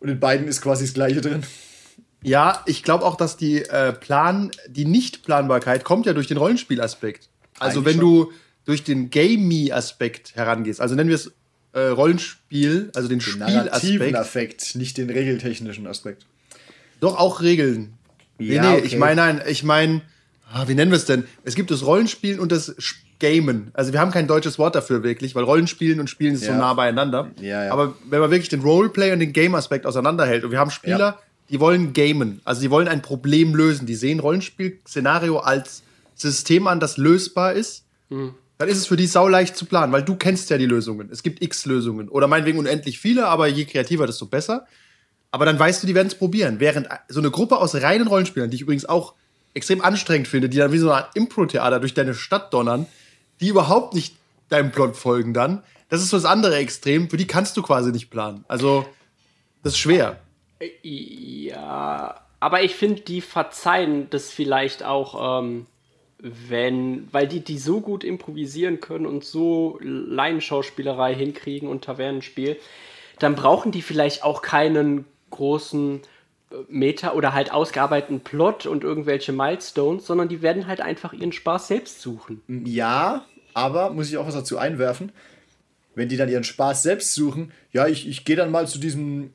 [0.00, 1.42] Und in beiden ist quasi das gleiche drin.
[2.22, 7.28] ja ich glaube auch, dass die äh, Plan, die Nichtplanbarkeit kommt ja durch den Rollenspielaspekt.
[7.58, 8.32] Also Eigentlich wenn du
[8.64, 11.32] durch den Gamey-Aspekt herangehst, also nennen wir es
[11.72, 16.26] äh, Rollenspiel, also den, Den Spielaspekt, Affekt, nicht den regeltechnischen Aspekt.
[17.00, 17.94] doch auch Regeln.
[18.38, 18.86] Nee, Ja, nee, okay.
[18.86, 20.02] ich meine, nein, ich meine,
[20.52, 21.24] ah, wie nennen wir es denn?
[21.44, 22.74] Es gibt das Rollenspielen und das
[23.18, 23.70] Gamen.
[23.74, 26.56] Also wir haben kein deutsches Wort dafür wirklich, weil Rollenspielen und Spielen ist so Ja.
[26.58, 27.30] nah beieinander.
[27.40, 27.72] Ja, ja.
[27.72, 31.18] Aber wenn man wirklich den Roleplay und den Game-Aspekt auseinanderhält und wir haben Spieler, Ja.
[31.50, 35.82] die wollen gamen, also die wollen ein Problem lösen, die sehen Rollenspiel-Szenario als
[36.14, 40.02] System an, das lösbar ist, dann ist es für die sau leicht zu planen, weil
[40.02, 41.08] du kennst ja die Lösungen.
[41.10, 44.66] Es gibt x Lösungen oder meinetwegen unendlich viele, aber je kreativer, desto besser.
[45.30, 46.60] Aber dann weißt du, die werden es probieren.
[46.60, 49.14] Während so eine Gruppe aus reinen Rollenspielern, die ich übrigens auch
[49.54, 52.86] extrem anstrengend finde, die dann wie so Art Impro-Theater durch deine Stadt donnern,
[53.40, 54.16] die überhaupt nicht
[54.48, 57.92] deinem Plot folgen dann, das ist so das andere Extrem, für die kannst du quasi
[57.92, 58.44] nicht planen.
[58.48, 58.86] Also,
[59.62, 60.18] das ist schwer.
[60.82, 65.66] Ja, aber ich finde, die verzeihen das vielleicht auch, ähm,
[66.18, 72.58] wenn, weil die die so gut improvisieren können und so Laienschauspielerei hinkriegen und Tavernenspiel,
[73.18, 76.00] dann brauchen die vielleicht auch keinen großen
[76.68, 81.68] Meta oder halt ausgearbeiteten Plot und irgendwelche Milestones, sondern die werden halt einfach ihren Spaß
[81.68, 82.42] selbst suchen.
[82.64, 85.12] Ja, aber muss ich auch was dazu einwerfen.
[85.94, 89.32] Wenn die dann ihren Spaß selbst suchen, ja, ich, ich gehe dann mal zu diesem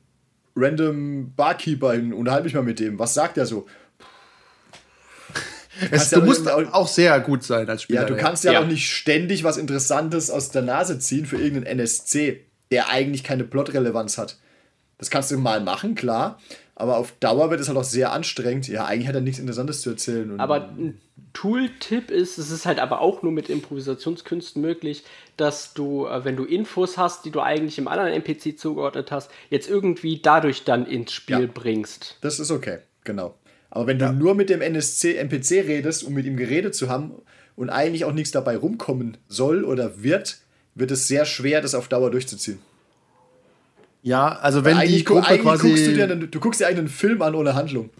[0.56, 2.98] random Barkeeper hin, unterhalte mich mal mit dem.
[2.98, 3.66] Was sagt er so?
[5.92, 8.02] Es, du ja musst auch- auch sehr gut sein als Spieler.
[8.02, 8.60] Ja, du kannst ja, Ja.
[8.60, 13.44] auch nicht ständig was Interessantes aus der Nase ziehen für irgendeinen NSC, der eigentlich keine
[13.44, 14.38] Plotrelevanz hat.
[14.98, 16.40] Das kannst du mal machen, klar.
[16.78, 18.68] Aber auf Dauer wird es halt auch sehr anstrengend.
[18.68, 20.38] Ja, eigentlich hat er nichts Interessantes zu erzählen.
[20.38, 21.00] Aber ein
[21.32, 25.02] Tool-Tipp ist, es ist halt aber auch nur mit Improvisationskünsten möglich,
[25.36, 29.28] dass du, äh, wenn du Infos hast, die du eigentlich im anderen NPC zugeordnet hast,
[29.50, 31.48] jetzt irgendwie dadurch dann ins Spiel Ja.
[31.52, 32.16] bringst.
[32.20, 33.34] Das ist okay, genau.
[33.70, 37.10] Aber wenn du nur mit dem NSC, NPC redest, um mit ihm geredet zu haben
[37.56, 40.38] und eigentlich auch nichts dabei rumkommen soll oder wird,
[40.76, 42.60] wird es sehr schwer, das auf Dauer durchzuziehen.
[44.08, 45.68] Ja, also wenn die Gruppe eigentlich quasi.
[45.68, 47.90] guckst du, dir einen, du guckst dir eigentlich einen Film an ohne Handlung.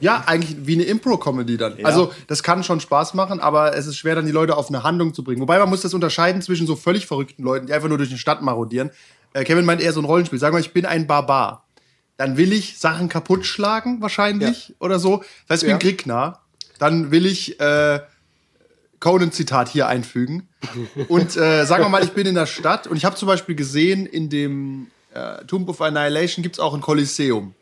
[0.00, 1.78] Ja, eigentlich wie eine Impro-Comedy dann.
[1.78, 1.84] Ja.
[1.86, 4.82] Also, das kann schon Spaß machen, aber es ist schwer, dann die Leute auf eine
[4.82, 5.40] Handlung zu bringen.
[5.40, 8.18] Wobei man muss das unterscheiden zwischen so völlig verrückten Leuten, die einfach nur durch die
[8.18, 8.90] Stadt marodieren.
[9.32, 10.38] Äh, Kevin meint eher so ein Rollenspiel.
[10.38, 11.64] Sagen wir, ich bin ein Barbar.
[12.16, 15.18] Dann will ich Sachen kaputt schlagen, wahrscheinlich, oder so.
[15.48, 15.76] Das heißt, ich Ja.
[15.76, 16.40] bin Kriegner.
[16.78, 18.00] Dann will ich äh,
[19.04, 20.48] Conan-Zitat hier einfügen.
[21.08, 23.54] Und äh, sagen wir mal, ich bin in der Stadt und ich habe zum Beispiel
[23.54, 27.54] gesehen, in dem äh, Tomb of Annihilation gibt es auch ein Kolosseum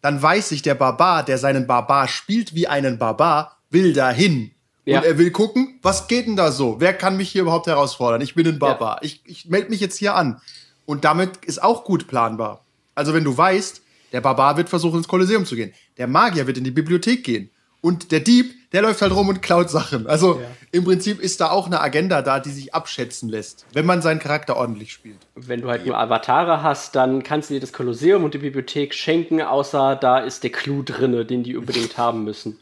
[0.00, 4.52] dann weiß ich, der Barbar, der seinen Barbar spielt wie einen Barbar, will dahin.
[4.84, 4.98] Ja.
[4.98, 6.76] Und er will gucken, was geht denn da so?
[6.80, 8.20] Wer kann mich hier überhaupt herausfordern?
[8.22, 9.00] Ich bin ein Barbar.
[9.02, 10.40] Ich, ich melde mich jetzt hier an.
[10.86, 12.64] Und damit ist auch gut planbar.
[12.94, 13.82] Also wenn du weißt,
[14.12, 15.74] der Barbar wird versuchen, ins Kolosseum zu gehen.
[15.98, 17.50] Der Magier wird in die Bibliothek gehen.
[17.82, 20.06] Und der Dieb, der läuft halt rum und klaut Sachen.
[20.06, 20.40] Also
[20.72, 24.18] im Prinzip ist da auch eine Agenda da, die sich abschätzen lässt, wenn man seinen
[24.18, 25.18] Charakter ordentlich spielt.
[25.34, 28.94] Wenn du halt nur Avatare hast, dann kannst du dir das Kolosseum und die Bibliothek
[28.94, 32.58] schenken, außer da ist der Clou drinne, den die unbedingt haben müssen.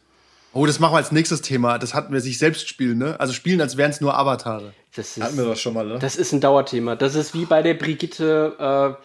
[0.52, 1.78] Oh, das machen wir als nächstes Thema.
[1.78, 3.20] Das hatten wir sich selbst spielen, ne?
[3.20, 4.72] Also spielen, als wären es nur Avatare.
[4.94, 5.98] Das Hatten wir ist, das schon mal, ne?
[5.98, 6.96] das ist ein Dauerthema.
[6.96, 8.96] Das ist wie bei der Brigitte.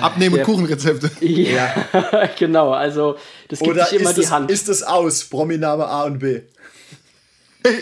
[0.00, 1.10] Abnehmen der- und Kuchenrezepte.
[1.20, 2.72] Äh, ja, genau.
[2.72, 3.16] Also,
[3.48, 4.50] das gibt Oder sich immer ist die es, Hand.
[4.50, 5.24] ist es aus?
[5.24, 6.42] Prominame A und B.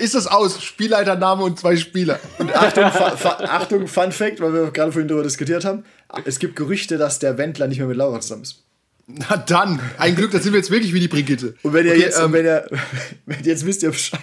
[0.01, 0.63] Ist das aus?
[0.65, 2.19] Spielleitername und zwei Spieler.
[2.39, 5.85] Und Achtung, Fa Fa Achtung, Fun Fact, weil wir gerade vorhin darüber diskutiert haben.
[6.25, 8.65] Es gibt Gerüchte, dass der Wendler nicht mehr mit Laura zusammen ist.
[9.07, 11.55] Na dann, ein Glück, da sind wir jetzt wirklich wie die Brigitte.
[11.63, 12.67] Und wenn ihr Okay, jetzt, ähm, wenn ihr,
[13.27, 14.21] wenn ihr jetzt wisst ihr Bescheid.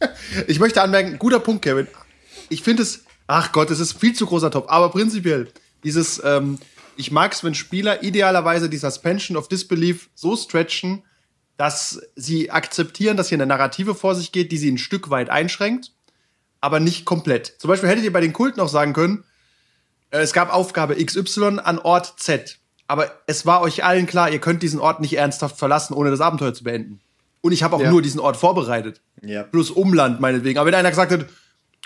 [0.48, 1.86] Ich möchte anmerken, guter Punkt, Kevin.
[2.50, 4.66] Ich finde es, ach Gott, es ist viel zu großer Top.
[4.68, 5.48] Aber prinzipiell,
[5.82, 6.58] dieses, ähm,
[6.96, 11.02] ich mag es, wenn Spieler idealerweise die Suspension of Disbelief so stretchen,
[11.56, 15.30] dass sie akzeptieren, dass hier eine Narrative vor sich geht, die sie ein Stück weit
[15.30, 15.92] einschränkt,
[16.60, 17.54] aber nicht komplett.
[17.58, 19.24] Zum Beispiel hättet ihr bei den Kulten auch sagen können,
[20.10, 22.58] äh, es gab Aufgabe XY an Ort Z.
[22.86, 26.20] Aber es war euch allen klar, ihr könnt diesen Ort nicht ernsthaft verlassen, ohne das
[26.20, 27.00] Abenteuer zu beenden.
[27.40, 27.90] Und ich habe auch Ja.
[27.90, 29.00] nur diesen Ort vorbereitet.
[29.22, 29.42] Ja.
[29.44, 30.58] Plus Umland meinetwegen.
[30.58, 31.26] Aber wenn einer gesagt hat,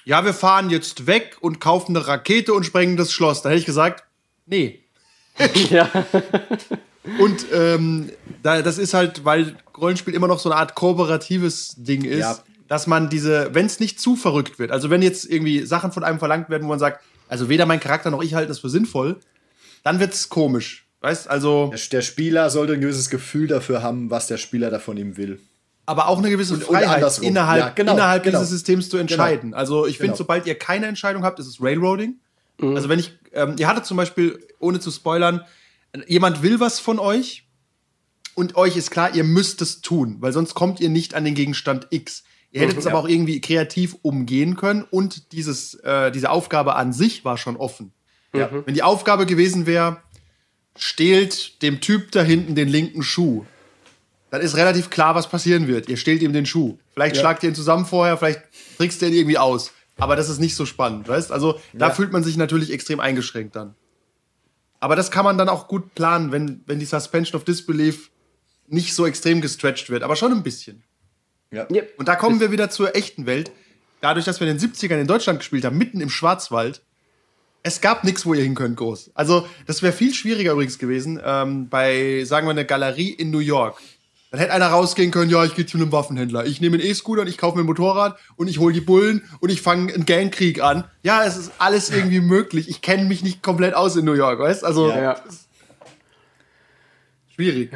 [0.05, 3.61] ja, wir fahren jetzt weg und kaufen eine Rakete und sprengen das Schloss, dann hätte
[3.61, 4.05] ich gesagt,
[4.47, 4.83] nee.
[5.71, 5.89] ja.
[7.21, 8.11] Und ähm,
[8.43, 12.39] da, das ist halt, weil Rollenspiel immer noch so eine Art kooperatives Ding ist, Ja.
[12.69, 16.05] dass man diese, wenn es nicht zu verrückt wird, also wenn jetzt irgendwie Sachen von
[16.05, 18.69] einem verlangt werden, wo man sagt, also weder mein Charakter noch ich halten das für
[18.69, 19.17] sinnvoll,
[19.85, 20.87] dann wird's komisch.
[21.01, 24.79] Weißt, also, Der, der Spieler sollte ein gewisses Gefühl dafür haben, was der Spieler da
[24.81, 25.41] von ihm will.
[25.87, 27.27] aber auch eine gewisse Und- und Freiheit andersrum.
[27.29, 28.39] innerhalb, Ja, genau, innerhalb genau.
[28.41, 29.55] dieses Systems zu entscheiden.
[29.55, 30.17] Also ich finde, Genau.
[30.19, 32.17] sobald ihr keine Entscheidung habt, ist es Railroading.
[32.61, 35.43] Also wenn ich, ähm, ihr hattet zum Beispiel, ohne zu spoilern,
[36.07, 37.47] jemand will was von euch
[38.35, 41.35] und euch ist klar, ihr müsst es tun, weil sonst kommt ihr nicht an den
[41.35, 42.25] Gegenstand X.
[42.51, 46.93] Ihr hättet es aber auch irgendwie kreativ umgehen können und dieses, äh, diese Aufgabe an
[46.93, 47.93] sich war schon offen.
[48.35, 48.51] Ja.
[48.65, 50.03] Wenn die Aufgabe gewesen wäre,
[50.77, 53.45] stehlt dem Typ da hinten den linken Schuh,
[54.31, 55.89] dann ist relativ klar, was passieren wird.
[55.89, 56.79] Ihr stehlt ihm den Schuh.
[56.95, 57.21] Vielleicht Ja.
[57.21, 58.43] schlagt ihr ihn zusammen vorher, vielleicht
[58.77, 59.73] trickst ihr ihn irgendwie aus.
[59.99, 61.33] Aber das ist nicht so spannend, weißt?
[61.33, 61.95] Also da Ja.
[61.95, 63.75] fühlt man sich natürlich extrem eingeschränkt dann.
[64.81, 68.11] Aber das kann man dann auch gut planen, wenn, wenn die Suspension of Disbelief
[68.69, 70.83] nicht so extrem gestretched wird, aber schon ein bisschen.
[71.51, 71.67] Ja.
[71.97, 73.51] Und da kommen wir wieder zur echten Welt.
[74.01, 76.83] Dadurch, dass wir in den 70ern in Deutschland gespielt haben, mitten im Schwarzwald,
[77.65, 79.11] es gab nichts, wo ihr hin könnt, groß.
[79.15, 83.41] Also, das wäre viel schwieriger übrigens gewesen, ähm, bei, sagen wir, einer Galerie in New
[83.41, 83.81] York.
[84.31, 86.45] Dann hätte einer rausgehen können, ja, ich gehe zu einem Waffenhändler.
[86.45, 89.23] Ich nehme einen E-Scooter und ich kaufe mir ein Motorrad und ich hole die Bullen
[89.41, 90.85] und ich fange einen Gangkrieg an.
[91.03, 92.69] Ja, es ist alles irgendwie möglich.
[92.69, 94.65] Ich kenne mich nicht komplett aus in New York, weißt?
[94.65, 95.01] Also, Ja.
[95.03, 95.23] ja.
[97.35, 97.71] schwierig.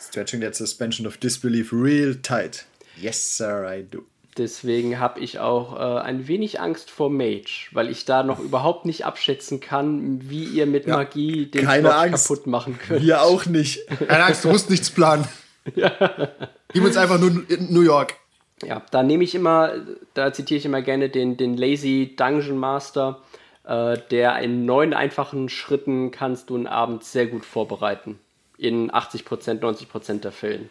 [0.00, 2.66] Stretching that suspension of disbelief real tight.
[2.96, 4.02] Yes, sir, I do.
[4.36, 8.86] Deswegen habe ich auch äh, ein wenig Angst vor Mage, weil ich da noch überhaupt
[8.86, 12.28] nicht abschätzen kann, wie ihr mit Magie den keine Plot Angst.
[12.28, 13.02] kaputt machen könnt.
[13.02, 13.80] Wir auch nicht.
[14.06, 15.26] Keine Angst, du musst nichts planen.
[15.74, 17.30] Gib uns einfach nur
[17.70, 18.16] New York.
[18.62, 19.72] Ja, da nehme ich immer,
[20.14, 23.22] da zitiere ich immer gerne den, den Lazy Dungeon Master,
[23.64, 28.18] äh, der in neun einfachen Schritten kannst du einen Abend sehr gut vorbereiten.
[28.56, 30.68] In 80%, 90% der Fällen.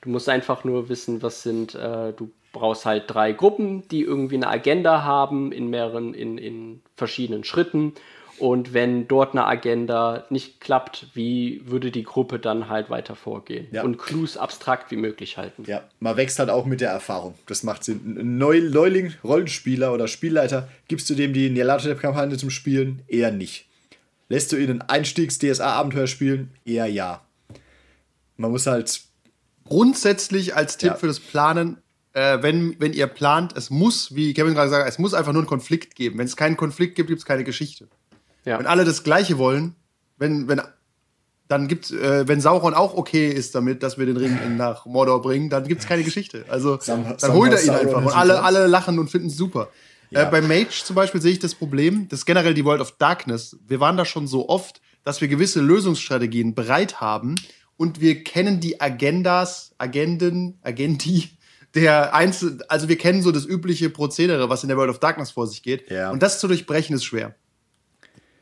[0.00, 4.36] Du musst einfach nur wissen, was sind, äh, du brauchst halt drei Gruppen, die irgendwie
[4.36, 7.92] eine Agenda haben in mehreren, in, in verschiedenen Schritten.
[8.38, 13.66] Und wenn dort eine Agenda nicht klappt, wie würde die Gruppe dann halt weiter vorgehen?
[13.72, 13.82] Ja.
[13.82, 15.64] Und Clues abstrakt wie möglich halten.
[15.66, 17.34] Ja, man wächst halt auch mit der Erfahrung.
[17.46, 18.16] Das macht Sinn.
[18.18, 23.02] Ein Neu Neuling, Rollenspieler oder Spielleiter, gibst du dem die Nyarlathotep-Kampagne zum Spielen?
[23.08, 23.66] Eher nicht.
[24.28, 26.50] Lässt du ihn ein Einstiegs-DSA-Abenteuer spielen?
[26.64, 27.22] Eher ja.
[28.36, 29.00] Man muss halt.
[29.68, 30.94] grundsätzlich als Tipp Ja.
[30.96, 31.78] für das Planen,
[32.12, 35.32] äh, wenn, wenn ihr plant, es muss, wie Kevin gerade gesagt hat, es muss einfach
[35.32, 36.18] nur einen Konflikt geben.
[36.18, 37.88] Wenn es keinen Konflikt gibt, gibt es keine Geschichte.
[38.46, 38.58] Ja.
[38.58, 39.74] Wenn alle das Gleiche wollen,
[40.16, 40.62] wenn, wenn
[41.48, 44.86] dann gibt's, äh, wenn Sauron auch okay ist damit, dass wir den Ring in, nach
[44.86, 46.44] Mordor bringen, dann gibt's keine Geschichte.
[46.48, 48.44] Also Sam- dann Sam- holt er ihn Sauron einfach und alle, super.
[48.44, 49.68] alle lachen und finden es super.
[50.10, 50.22] Ja.
[50.22, 52.92] Äh, bei Mage zum Beispiel sehe ich das Problem, das ist generell die World of
[52.92, 53.56] Darkness.
[53.66, 57.34] Wir waren da schon so oft, dass wir gewisse Lösungsstrategien bereit haben
[57.76, 61.30] und wir kennen die Agendas, Agenden, Agendi
[61.74, 65.30] der Einzel also wir kennen so das übliche Prozedere, was in der World of Darkness
[65.30, 65.90] vor sich geht.
[65.90, 66.10] Ja.
[66.10, 67.34] Und das zu durchbrechen ist schwer.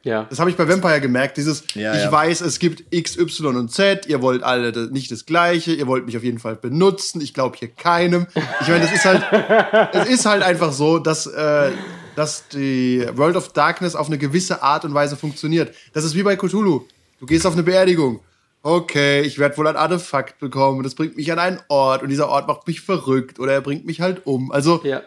[0.05, 0.27] Ja.
[0.31, 1.37] Das habe ich bei Vampire gemerkt.
[1.39, 2.13] Dieses, Ja, ich ja.
[2.13, 4.07] weiß, es gibt X, Y und Z.
[4.07, 5.73] Ihr wollt alle das- nicht das Gleiche.
[5.73, 7.21] Ihr wollt mich auf jeden Fall benutzen.
[7.21, 8.27] Ich glaube hier keinem.
[8.61, 9.23] Ich meine, das ist halt,
[9.95, 11.71] es ist halt einfach so, dass, äh,
[12.17, 15.75] dass die World of Darkness auf eine gewisse Art und Weise funktioniert.
[15.95, 16.83] Das ist wie bei Cthulhu.
[17.19, 18.21] Du gehst auf eine Beerdigung.
[18.63, 20.83] Okay, ich werde wohl ein Artefakt bekommen.
[20.83, 23.85] Das bringt mich an einen Ort und dieser Ort macht mich verrückt oder er bringt
[23.85, 24.53] mich halt um.
[24.53, 25.03] Also Ja.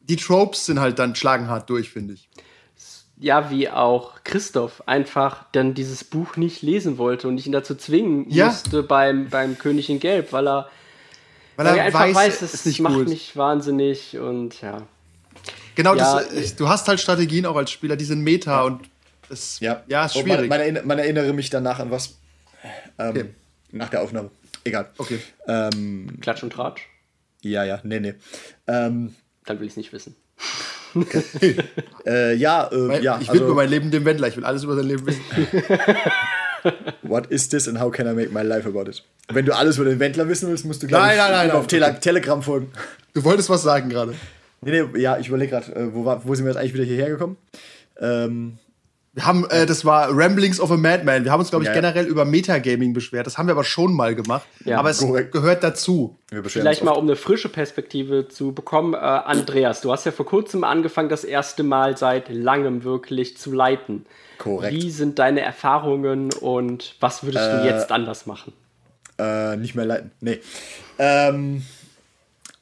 [0.00, 2.28] die Tropes sind halt dann schlagen hart durch, finde ich.
[3.20, 7.74] Ja, wie auch Christoph einfach dann dieses Buch nicht lesen wollte und ich ihn dazu
[7.74, 8.46] zwingen Ja.
[8.46, 10.68] musste beim, beim König in Gelb, weil er,
[11.56, 13.08] Weil weil er einfach weiß, weiß, es es ist nicht macht gut.
[13.08, 14.82] mich wahnsinnig und ja.
[15.74, 18.88] Genau, Ja, das, äh, du hast halt Strategien auch als Spieler, die sind Meta und
[19.28, 20.48] das Ja, ja ist schwierig.
[20.48, 22.18] Man, man, man erinnere mich danach an was.
[22.98, 23.24] Ähm, Okay.
[23.70, 24.30] Nach der Aufnahme.
[24.64, 24.88] Egal.
[24.98, 25.20] Okay.
[25.46, 26.82] Ähm, Klatsch und Tratsch,
[27.42, 28.14] ja, ja, nee, nee.
[28.66, 29.14] Ähm,
[29.44, 30.16] dann will ich es nicht wissen.
[32.06, 33.18] äh, ja, äh, ja.
[33.20, 35.22] ich widme also, mein Leben dem Wendler, ich will alles über sein Leben wissen.
[37.02, 39.02] what is this and how can I make my life about it?
[39.32, 41.66] Wenn du alles über den Wendler wissen willst, musst du gleich Nein, nein, nein, auf.
[41.66, 42.72] Tele Telegram folgen.
[43.14, 44.14] Du wolltest was sagen gerade.
[44.60, 46.84] Nee, nee, ja, ich überlege gerade, äh, wo, war- wo sind wir jetzt eigentlich wieder
[46.84, 47.36] hierher gekommen?
[48.00, 48.58] Ähm,
[49.18, 51.24] Wir haben, äh, das war Ramblings of a Madman.
[51.24, 51.80] Wir haben uns, glaube ich, Ja, ja.
[51.80, 53.26] generell über Metagaming beschwert.
[53.26, 54.46] Das haben wir aber schon mal gemacht.
[54.64, 54.78] Ja.
[54.78, 55.32] aber es Korrekt.
[55.32, 56.16] gehört dazu.
[56.44, 58.94] Vielleicht mal, um eine frische Perspektive zu bekommen.
[58.94, 63.50] Äh, Andreas, du hast ja vor kurzem angefangen, das erste Mal seit langem wirklich zu
[63.52, 64.06] leiten.
[64.38, 64.72] Korrekt.
[64.72, 68.52] Wie sind deine Erfahrungen und was würdest du jetzt anders machen?
[69.18, 70.12] Äh, nicht mehr leiten.
[70.20, 70.38] Nee.
[71.00, 71.62] Ähm,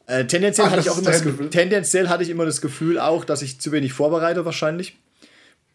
[0.06, 1.50] äh, tendenziell, Ach, hatte ich auch immer das Gefühl.
[1.50, 4.96] tendenziell hatte ich immer das Gefühl auch, dass ich zu wenig vorbereite wahrscheinlich.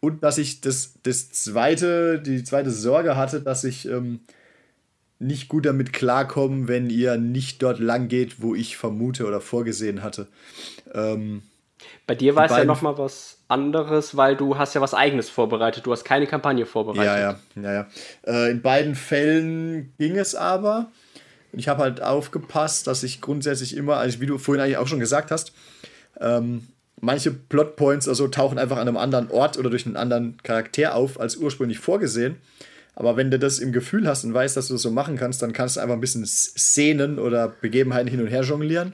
[0.04, 4.18] Und dass ich das, das zweite, die zweite Sorge hatte, dass ich ähm,
[5.20, 10.02] nicht gut damit klarkomme, wenn ihr nicht dort lang geht, wo ich vermute oder vorgesehen
[10.02, 10.26] hatte.
[10.92, 11.42] Ähm,
[12.08, 14.92] Bei dir war es ja beiden- noch mal was anderes, weil du hast ja was
[14.92, 15.86] eigenes vorbereitet.
[15.86, 17.04] Du hast keine Kampagne vorbereitet.
[17.04, 17.86] Ja, ja, ja, ja.
[18.26, 20.90] Äh, in beiden Fällen ging es aber.
[21.52, 24.88] Und ich habe halt aufgepasst, dass ich grundsätzlich immer, also wie du vorhin eigentlich auch
[24.88, 25.52] schon gesagt hast,
[26.20, 26.66] ähm,
[27.00, 31.20] manche Plotpoints also tauchen einfach an einem anderen Ort oder durch einen anderen Charakter auf
[31.20, 32.36] als ursprünglich vorgesehen.
[32.94, 35.40] Aber wenn du das im Gefühl hast und weißt, dass du das so machen kannst,
[35.42, 38.92] dann kannst du einfach ein bisschen Szenen oder Begebenheiten hin und her jonglieren.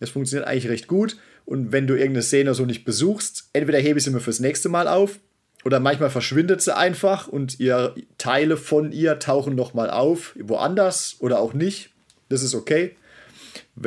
[0.00, 1.16] Das funktioniert eigentlich recht gut.
[1.44, 4.68] Und wenn du irgendeine Szene so nicht besuchst, entweder hebe ich sie mir fürs nächste
[4.68, 5.20] Mal auf
[5.64, 11.38] oder manchmal verschwindet sie einfach und ihr Teile von ihr tauchen nochmal auf, woanders oder
[11.38, 11.90] auch nicht.
[12.28, 12.96] Das ist okay.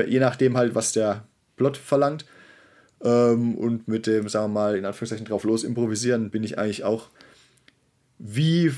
[0.08, 1.26] Je nachdem halt, was der
[1.58, 2.26] Plot verlangt.
[3.04, 6.84] Ähm, und mit dem, sagen wir mal, in Anführungszeichen drauf los improvisieren, bin ich eigentlich
[6.84, 7.10] auch,
[8.18, 8.72] wie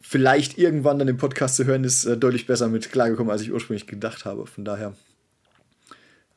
[0.00, 3.52] vielleicht irgendwann dann im Podcast zu hören ist, äh, deutlich besser mit klargekommen, als ich
[3.52, 4.46] ursprünglich gedacht habe.
[4.46, 4.94] Von daher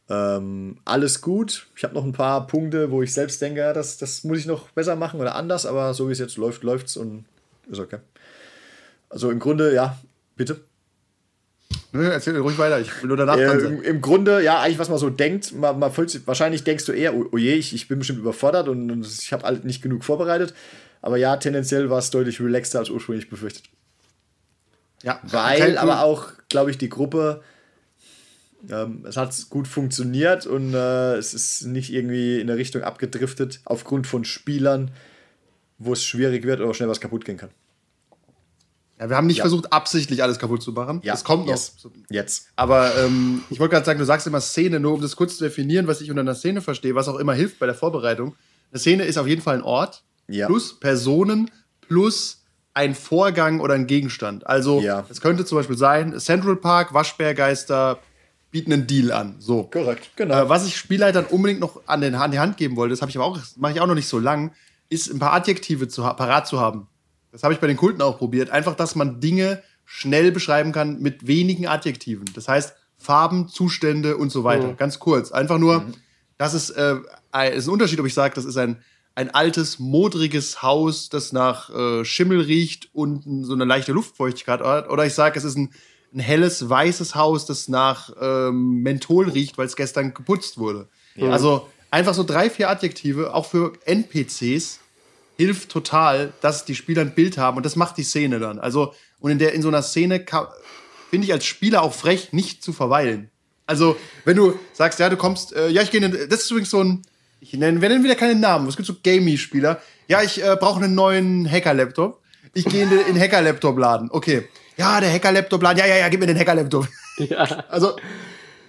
[0.10, 1.68] ähm, alles gut.
[1.76, 4.46] Ich habe noch ein paar Punkte, wo ich selbst denke, ja, das, das muss ich
[4.46, 7.26] noch besser machen oder anders, aber so wie es jetzt läuft, läuft's und
[7.70, 8.00] ist okay.
[9.10, 9.98] Also im Grunde, ja,
[10.36, 10.62] bitte.
[11.96, 13.82] Nö, Erzähl ruhig weiter, ich will nur danach Äh, im.
[13.82, 17.16] Im Grunde, ja, eigentlich, was man so denkt, man, man fühlt wahrscheinlich denkst du eher,
[17.16, 20.04] oh, oh je, ich, ich bin bestimmt überfordert und, und ich habe halt nicht genug
[20.04, 20.54] vorbereitet.
[21.02, 23.70] Aber ja, tendenziell war es deutlich relaxter als ursprünglich befürchtet.
[25.04, 27.42] Ja, Weil aber auch, glaube ich, die Gruppe,
[28.70, 33.62] ähm, es hat gut funktioniert und äh, es ist nicht irgendwie in eine Richtung abgedriftet
[33.64, 34.92] aufgrund von Spielern,
[35.78, 37.52] wo es schwierig wird oder schnell was kaputt gehen kann.
[39.00, 39.44] Ja, wir haben nicht Ja.
[39.44, 41.02] versucht, absichtlich alles kaputt zu machen.
[41.04, 41.76] Ja, das kommt yes.
[41.84, 41.92] noch.
[42.10, 42.48] Jetzt.
[42.56, 45.44] Aber ähm, ich wollte gerade sagen, du sagst immer Szene, nur um das kurz zu
[45.44, 48.36] definieren, was ich unter einer Szene verstehe, was auch immer hilft bei der Vorbereitung.
[48.72, 50.48] Eine Szene ist auf jeden Fall ein Ort Ja.
[50.48, 52.42] plus Personen plus
[52.74, 54.48] ein Vorgang oder ein Gegenstand.
[54.48, 55.06] Also Ja.
[55.10, 58.00] es könnte zum Beispiel sein, Central Park, Waschbärgeister
[58.52, 59.36] bieten einen Deal an.
[59.40, 59.64] So.
[59.64, 60.44] Korrekt, genau.
[60.44, 63.10] Äh, was ich Spielleitern unbedingt noch an, den, an die Hand geben wollte, das habe
[63.10, 64.52] ich aber auch, mache ich auch noch nicht so lang,
[64.88, 66.88] ist ein paar Adjektive zu, parat zu haben.
[67.36, 68.50] Das habe ich bei den Kulten auch probiert.
[68.50, 72.24] Einfach, dass man Dinge schnell beschreiben kann mit wenigen Adjektiven.
[72.34, 74.74] Das heißt, Farben, Zustände und so weiter.
[74.74, 75.34] Ganz kurz.
[75.34, 75.86] Einfach nur,
[76.38, 76.96] das ist, äh,
[77.34, 78.78] ein, ist ein Unterschied, ob ich sage, das ist ein,
[79.16, 84.90] ein altes, modriges Haus, das nach äh, Schimmel riecht und so eine leichte Luftfeuchtigkeit hat.
[84.90, 85.72] Oder ich sage, es ist ein,
[86.14, 90.88] ein helles, weißes Haus, das nach ähm, Menthol riecht, weil es gestern geputzt wurde.
[91.32, 94.80] Also einfach so drei, vier Adjektive, auch für NPCs,
[95.38, 98.60] hilft total, dass die Spieler ein Bild haben und das macht die Szene dann.
[98.60, 100.54] Also, und in, der, in so einer Szene ka-
[101.10, 103.30] finde ich als Spieler auch frech, nicht zu verweilen.
[103.68, 106.52] Also, wenn du sagst, ja, du kommst, äh, ja, ich gehe in, den- das ist
[106.52, 107.02] übrigens so ein,
[107.40, 109.82] ich nenne, wir nennen wieder keinen Namen, es gibt so Gamey-Spieler.
[110.08, 112.22] Ja, ich äh, brauche einen neuen Hacker-Laptop.
[112.54, 114.10] Ich gehe in den, Hacker-Laptop-Laden.
[114.12, 114.48] Okay.
[114.78, 115.80] Ja, der Hacker-Laptop-Laden.
[115.80, 116.88] Ja, ja, ja, gib mir den Hacker-Laptop.
[117.70, 117.96] Also,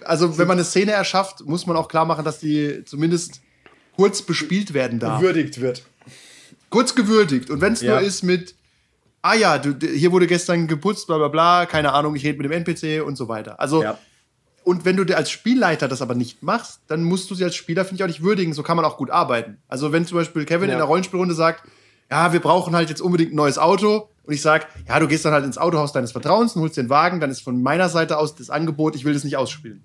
[0.03, 3.41] also, wenn man eine Szene erschafft, muss man auch klar machen, dass die zumindest
[3.95, 5.21] kurz bespielt werden darf.
[5.21, 5.83] Würdigt wird.
[6.69, 7.49] Kurz gewürdigt.
[7.49, 7.93] Und wenn es Ja.
[7.93, 8.55] nur ist mit,
[9.21, 12.45] ah ja, du, hier wurde gestern geputzt, bla bla bla, keine Ahnung, ich rede mit
[12.45, 13.59] dem NPC und so weiter.
[13.59, 13.97] Also, Ja.
[14.63, 17.55] und wenn du dir als Spielleiter das aber nicht machst, dann musst du sie als
[17.55, 18.53] Spieler, finde ich, auch nicht würdigen.
[18.53, 19.57] So kann man auch gut arbeiten.
[19.67, 20.73] Also, wenn zum Beispiel Kevin Ja.
[20.73, 21.63] in der Rollenspielrunde sagt,
[22.11, 24.09] ja, wir brauchen halt jetzt unbedingt ein neues Auto.
[24.23, 26.89] Und ich sag, ja, du gehst dann halt ins Autohaus deines Vertrauens und holst den
[26.89, 29.81] Wagen, dann ist von meiner Seite aus das Angebot, ich will das nicht ausspielen.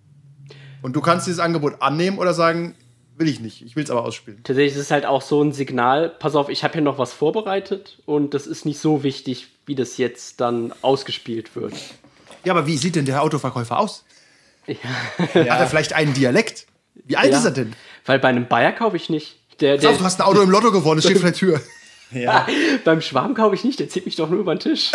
[0.83, 2.75] Und du kannst dieses Angebot annehmen oder sagen,
[3.23, 4.41] will ich nicht, ich will es aber ausspielen.
[4.45, 7.13] Tatsächlich ist es halt auch so ein Signal, pass auf, ich habe hier noch was
[7.13, 11.75] vorbereitet und das ist nicht so wichtig, wie das jetzt dann ausgespielt wird.
[12.45, 14.05] Ja, aber wie sieht denn der Autoverkäufer aus?
[14.67, 16.67] Hat er vielleicht einen Dialekt?
[17.07, 17.39] Wie alt Ja.
[17.39, 17.73] ist er denn?
[18.05, 19.37] Weil bei einem Bayer kaufe ich nicht.
[19.61, 21.61] Der, der, du hast ein Auto im Lotto gewonnen, es steht vor der Tür.
[22.15, 22.47] Ja.
[22.85, 24.93] beim Schwarm kaufe ich nicht, der zieht mich doch nur über den Tisch.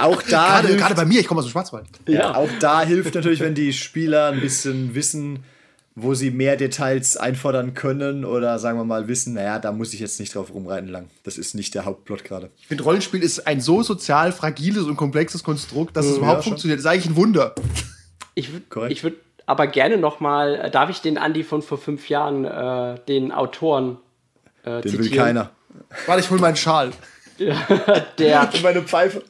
[0.00, 1.84] Auch da, Gerade, hilft, gerade bei mir, ich komme aus dem Schwarzwald.
[2.06, 2.34] ja.
[2.34, 5.44] auch da hilft natürlich, wenn die Spieler ein bisschen wissen,
[5.94, 10.00] wo sie mehr Details einfordern können oder sagen wir mal wissen, naja, da muss ich
[10.00, 11.10] jetzt nicht drauf rumreiten lang.
[11.24, 12.50] Das ist nicht der Hauptplot gerade.
[12.60, 16.44] Ich finde, Rollenspiel ist ein so sozial fragiles und komplexes Konstrukt, dass es Ja, überhaupt
[16.44, 16.52] schon.
[16.52, 16.78] funktioniert.
[16.78, 17.54] Das ist eigentlich ein Wunder.
[18.34, 21.76] Ich würde ich würd aber gerne noch mal, äh, darf ich den Andi von vor
[21.76, 23.98] fünf Jahren, äh, den Autoren
[24.64, 25.04] äh, Den zitieren?
[25.04, 25.50] will keiner.
[26.06, 26.90] Warte, ich hol meinen Schal.
[28.18, 29.22] Der, Meine Pfeife.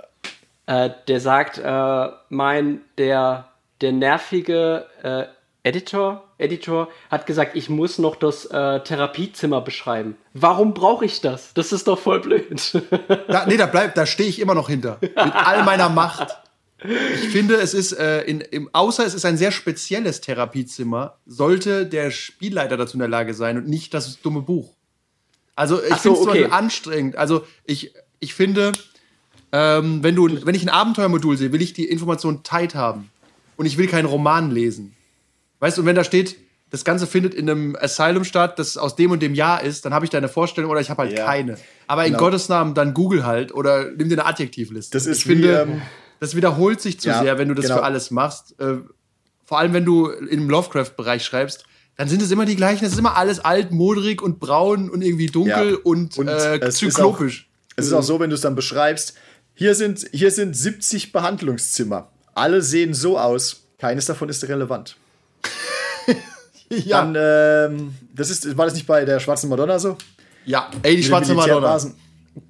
[0.67, 3.49] äh, der sagt, äh, mein, der,
[3.81, 5.25] der nervige äh,
[5.65, 10.17] Editor, Editor hat gesagt, ich muss noch das äh, Therapiezimmer beschreiben.
[10.35, 11.55] Warum brauche ich das?
[11.55, 12.83] Das ist doch voll blöd.
[13.29, 14.99] Da, nee, da bleibt, da stehe ich immer noch hinter.
[15.01, 16.37] Mit all meiner Macht.
[16.85, 21.87] Ich finde, es ist, äh, in, im, außer es ist ein sehr spezielles Therapiezimmer, sollte
[21.87, 24.75] der Spielleiter dazu in der Lage sein und nicht das dumme Buch.
[25.55, 26.45] Also ich so, finde es okay.
[26.47, 27.17] Anstrengend.
[27.17, 28.73] Also ich, ich finde,
[29.53, 33.11] ähm, wenn, du, wenn ich ein Abenteuermodul sehe, will ich die Information tight haben.
[33.57, 34.97] Und ich will keinen Roman lesen.
[35.63, 36.37] Weißt du, und wenn da steht,
[36.71, 39.95] das Ganze findet in einem Asylum statt, das aus dem und dem Jahr ist, dann
[39.95, 41.25] habe ich da eine Vorstellung oder ich habe halt Ja.
[41.25, 41.57] keine.
[41.87, 42.25] Aber in Genau.
[42.25, 44.91] Gottes Namen dann Google halt oder nimm dir eine Adjektivliste.
[44.99, 45.83] Das ist ich wie, finde, ähm,
[46.19, 47.77] das wiederholt sich zu ja, sehr, wenn du das genau.
[47.77, 48.59] für alles machst.
[48.59, 48.79] Äh,
[49.45, 51.65] vor allem, wenn du im Lovecraft-Bereich schreibst,
[51.97, 52.85] dann sind es immer die gleichen.
[52.85, 55.77] Es ist immer alles alt, modrig und braun und irgendwie dunkel Ja.
[55.85, 57.49] und, Und äh, es ist zyklopisch.
[57.77, 59.15] Es ist auch so, wenn du es dann beschreibst,
[59.55, 62.11] hier sind, hier sind 70 Behandlungszimmer.
[62.35, 63.65] Alle sehen so aus.
[63.79, 64.97] Keines davon ist relevant.
[66.69, 67.05] ja.
[67.05, 69.97] Dann, ähm, das ist, war das nicht bei der Schwarzen Madonna so?
[70.45, 71.81] ja, ey, die Mit schwarze Madonna.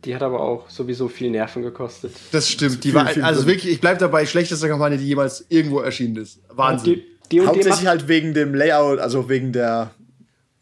[0.04, 2.12] Die hat aber auch sowieso viel Nerven gekostet.
[2.30, 2.84] Das stimmt.
[2.84, 6.16] Die Viel, war, viel also wirklich, ich bleib dabei, schlechteste Kampagne, die jemals irgendwo erschienen
[6.16, 6.38] ist.
[6.50, 6.94] Wahnsinn.
[6.94, 9.90] Die, die und die Hauptsächlich macht, halt wegen dem Layout, also wegen der,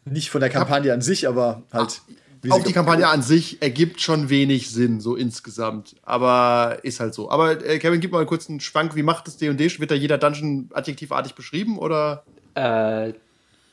[0.05, 2.01] nicht von der Kampagne an sich, aber halt.
[2.41, 5.95] wie Auch die Kampagne an sich ergibt schon wenig Sinn, so insgesamt.
[6.01, 7.29] Aber ist halt so.
[7.29, 8.95] Aber äh, Kevin, gib mal kurz einen Schwank.
[8.95, 9.79] Wie macht das D&D?
[9.79, 11.77] Wird da jeder Dungeon adjektivartig beschrieben?
[11.77, 12.23] Oder?
[12.55, 13.13] Äh,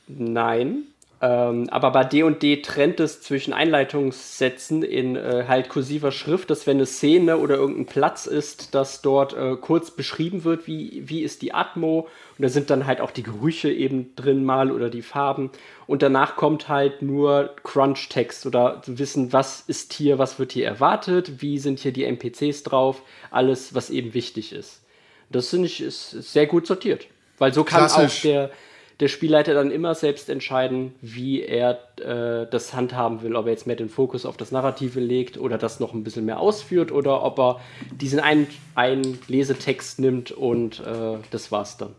[0.07, 0.83] nein.
[1.21, 6.77] Ähm, aber bei D&D trennt es zwischen Einleitungssätzen in äh, halt kursiver Schrift, dass wenn
[6.77, 11.41] eine Szene oder irgendein Platz ist, dass dort äh, kurz beschrieben wird, wie, wie ist
[11.41, 12.07] die Atmo.
[12.37, 15.51] Und da sind dann halt auch die Gerüche eben drin mal oder die Farben.
[15.87, 20.67] Und danach kommt halt nur Crunch-Text oder zu wissen, was ist hier, was wird hier
[20.67, 24.81] erwartet, wie sind hier die NPCs drauf, alles, was eben wichtig ist.
[25.29, 27.07] Das finde ich ist ist sehr gut sortiert.
[27.37, 28.19] Weil so kann Klassisch.
[28.19, 28.51] auch der,
[28.99, 33.35] der Spielleiter dann immer selbst entscheiden, wie er äh, das handhaben will.
[33.35, 36.25] Ob er jetzt mehr den Fokus auf das Narrative legt oder das noch ein bisschen
[36.25, 41.95] mehr ausführt oder ob er diesen einen, einen Lesetext nimmt und äh, das war's dann.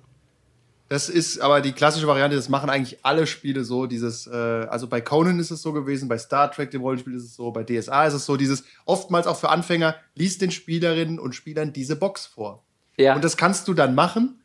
[0.89, 3.87] Das ist aber die klassische Variante, das machen eigentlich alle Spiele so.
[3.87, 7.23] Dieses, äh, also bei Conan ist es so gewesen, bei Star Trek, dem Rollenspiel, ist
[7.23, 11.21] es so, bei DSA ist es so, dieses, oftmals auch für Anfänger, liest den Spielerinnen
[11.21, 12.65] und Spielern diese Box vor.
[12.97, 14.40] Ja, Und das kannst du dann machen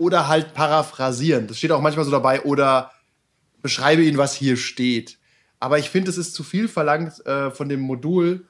[0.00, 1.46] oder halt paraphrasieren.
[1.46, 2.90] Das steht auch manchmal so dabei oder
[3.60, 5.18] beschreibe ihnen, was hier steht.
[5.60, 8.46] Aber ich finde, es ist zu viel verlangt äh, von dem Modul,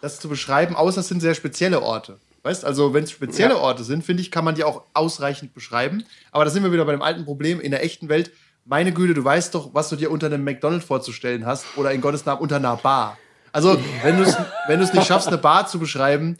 [0.00, 2.18] das zu beschreiben, außer es sind sehr spezielle Orte.
[2.42, 3.60] Weißt also, wenn es spezielle Ja.
[3.60, 6.02] Orte sind, finde ich, kann man die auch ausreichend beschreiben.
[6.32, 8.32] Aber da sind wir wieder bei dem alten Problem in der echten Welt.
[8.64, 12.00] Meine Güte, du weißt doch, was du dir unter einem McDonald's vorzustellen hast oder in
[12.00, 13.16] Gottes Namen unter einer Bar.
[13.52, 16.38] Also, wenn du es wenn du's nicht schaffst, eine Bar zu beschreiben,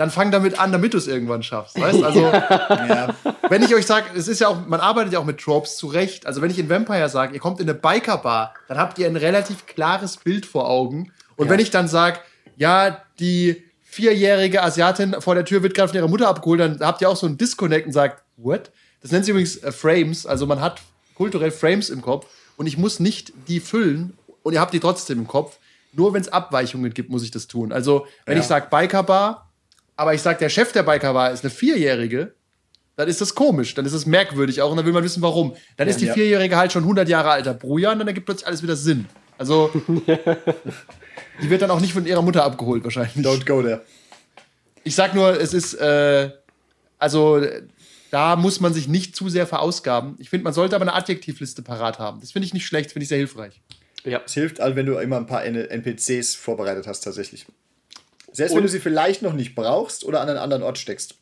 [0.00, 1.78] dann fang damit an, damit du es irgendwann schaffst.
[1.78, 3.14] Weißt also, Ja.
[3.50, 6.26] wenn ich euch sage, es ist ja auch, man arbeitet ja auch mit Tropes zurecht.
[6.26, 9.16] Also wenn ich in Vampire sage, ihr kommt in eine Bikerbar, dann habt ihr ein
[9.16, 12.18] relativ klares Bild vor Augen Und wenn ich dann sage,
[12.56, 17.02] ja, die vierjährige Asiatin vor der Tür wird gerade von ihrer Mutter abgeholt, dann habt
[17.02, 18.70] ihr auch so einen Disconnect und sagt, what?
[19.02, 20.80] Das nennt sich übrigens äh, Frames, also man hat
[21.14, 22.26] kulturell Frames im Kopf
[22.56, 25.58] und ich muss nicht die füllen und ihr habt die trotzdem im Kopf.
[25.92, 27.70] Nur wenn es Abweichungen gibt, muss ich das tun.
[27.72, 28.42] Also, wenn Ja.
[28.42, 29.49] ich sage Biker Bar,
[30.00, 32.32] aber ich sage, der Chef der Biker Bar ist eine Vierjährige,
[32.96, 35.54] dann ist das komisch, dann ist es merkwürdig auch und dann will man wissen, warum.
[35.76, 36.14] Dann ist die Ja.
[36.14, 39.04] Vierjährige halt schon 100 Jahre alter Brujan und dann ergibt plötzlich alles wieder Sinn.
[39.36, 39.70] Also,
[41.42, 43.14] die wird dann auch nicht von ihrer Mutter abgeholt wahrscheinlich.
[43.26, 43.82] Don't go there.
[44.84, 46.30] Ich sag nur, es ist, äh,
[46.98, 47.44] also
[48.10, 50.14] da muss man sich nicht zu sehr verausgaben.
[50.18, 52.20] Ich finde, man sollte aber eine Adjektivliste parat haben.
[52.22, 53.60] Das finde ich nicht schlecht, finde ich sehr hilfreich.
[54.04, 54.22] Ja.
[54.24, 57.44] Es hilft, also wenn du immer ein paar NPCs vorbereitet hast, tatsächlich.
[58.32, 61.16] Selbst wenn du sie vielleicht noch nicht brauchst oder an einen anderen Ort steckst.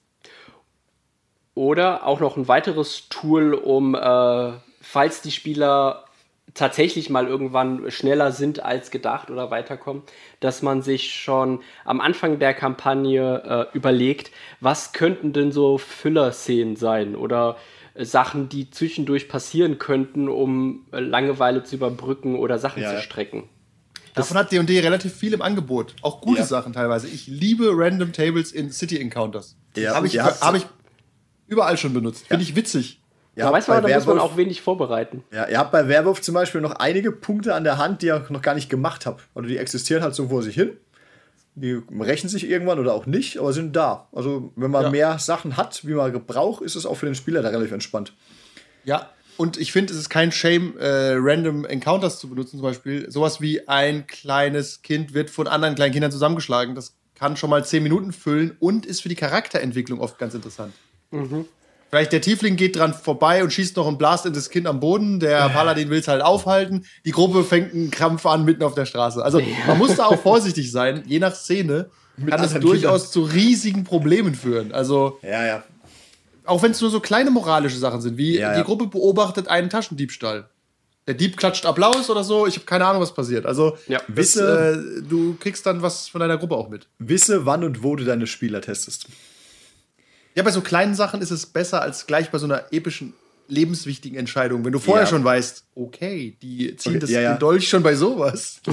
[1.54, 6.04] Oder auch noch ein weiteres Tool, um, äh, falls die Spieler
[6.54, 10.02] tatsächlich mal irgendwann schneller sind als gedacht oder weiterkommen,
[10.40, 14.30] dass man sich schon am Anfang der Kampagne äh, überlegt,
[14.60, 17.56] was könnten denn so Füller-Szenen sein oder
[17.94, 23.02] äh, Sachen, die zwischendurch passieren könnten, um äh, Langeweile zu überbrücken oder Sachen Ja, zu
[23.02, 23.48] strecken.
[24.18, 25.94] Davon hat D&D relativ viel im Angebot.
[26.02, 26.46] Auch gute Ja.
[26.46, 27.08] Sachen teilweise.
[27.08, 29.56] Ich liebe Random Tables in City Encounters.
[29.76, 30.66] Ja, Habe ich, hab ich
[31.46, 32.26] überall schon benutzt.
[32.26, 33.00] Finde ich witzig.
[33.36, 35.22] Ihr da habt weiß man, bei da muss man auch wenig vorbereiten.
[35.32, 38.26] Ja, ihr habt bei Werwolf zum Beispiel noch einige Punkte an der Hand, die ihr
[38.30, 39.22] noch gar nicht gemacht habt.
[39.34, 40.72] Oder die existieren halt so vor sich hin.
[41.54, 44.08] Die rächen sich irgendwann oder auch nicht, aber sind da.
[44.12, 44.90] Also, wenn man Ja.
[44.90, 48.12] mehr Sachen hat, wie man gebraucht, ist es auch für den Spieler da relativ entspannt.
[48.84, 49.10] Ja.
[49.38, 53.10] Und ich finde, es ist kein Shame, äh, Random Encounters zu benutzen, zum Beispiel.
[53.10, 56.74] Sowas wie ein kleines Kind wird von anderen kleinen Kindern zusammengeschlagen.
[56.74, 60.74] Das kann schon mal zehn Minuten füllen und ist für die Charakterentwicklung oft ganz interessant.
[61.90, 64.80] Vielleicht der Tiefling geht dran vorbei und schießt noch einen Blast in das Kind am
[64.80, 65.20] Boden.
[65.20, 66.84] Der Paladin will es halt aufhalten.
[67.06, 69.24] Die Gruppe fängt einen Krampf an mitten auf der Straße.
[69.24, 71.04] Also man muss da auch vorsichtig sein.
[71.06, 74.72] Je nach Szene kann es anderen durchaus zu riesigen Problemen führen.
[74.72, 75.64] Also Ja, ja.
[76.48, 78.64] Auch wenn es nur so kleine moralische Sachen sind, wie Ja, die ja.
[78.64, 80.48] Gruppe beobachtet einen Taschendiebstahl.
[81.06, 82.46] Der Dieb klatscht Applaus oder so.
[82.46, 83.46] Ich habe keine Ahnung, was passiert.
[83.46, 84.00] Also Ja.
[84.08, 86.86] Wisse- äh, du kriegst dann was von deiner Gruppe auch mit.
[86.98, 89.06] Wisse, wann und wo du deine Spieler testest.
[90.34, 93.14] Ja, bei so kleinen Sachen ist es besser als gleich bei so einer epischen,
[93.48, 94.64] lebenswichtigen Entscheidung.
[94.66, 95.10] Wenn du vorher Ja.
[95.10, 98.60] schon weißt, okay, die ziehen Okay, das ja, Dolch schon bei sowas.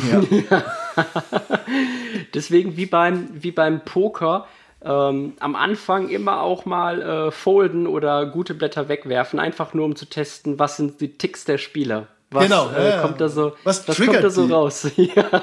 [2.34, 4.48] Deswegen wie beim, wie beim Poker
[4.84, 9.96] ähm, am Anfang immer auch mal äh, folden oder gute Blätter wegwerfen, einfach nur um
[9.96, 12.08] zu testen, was sind die Ticks der Spieler.
[12.32, 14.54] Was Genau, äh, kommt da so, Was kommt triggert da so die?
[14.54, 14.88] raus?
[14.96, 15.42] ja.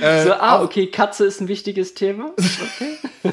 [0.00, 2.32] Äh, so, ah, okay, Katze ist ein wichtiges Thema.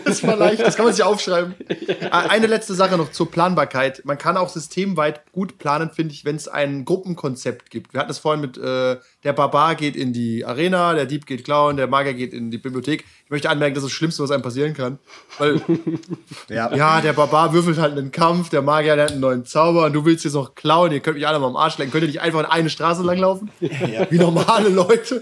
[0.06, 1.54] Das war leicht, das kann man sich aufschreiben.
[1.70, 4.02] Äh, Eine letzte Sache noch zur Planbarkeit.
[4.06, 7.94] Man kann auch systemweit gut planen, finde ich, wenn es ein Gruppenkonzept gibt.
[7.94, 11.44] Wir hatten es vorhin mit, äh, der Barbar geht in die Arena, der Dieb geht
[11.46, 13.06] klauen, der Magier geht in die Bibliothek.
[13.26, 15.00] Ich möchte anmerken, das ist das Schlimmste, was einem passieren kann.
[15.38, 15.62] Weil,
[16.50, 19.94] Ja, ja, der Barbar würfelt halt einen Kampf, der Magier lernt einen neuen Zauber und
[19.94, 21.92] du willst jetzt noch klauen, ihr könnt mich alle mal am Arsch lecken.
[21.92, 23.50] Könnt ihr nicht einfach in eine Straße langlaufen?
[23.60, 25.22] Wie normale Leute.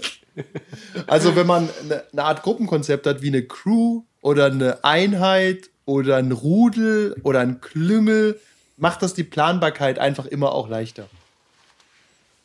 [1.06, 6.16] Also, wenn man eine, eine Art Gruppenkonzept hat, wie eine Crew oder eine Einheit oder
[6.16, 8.40] ein Rudel oder ein Klüngel,
[8.78, 11.04] macht das die Planbarkeit einfach immer auch leichter.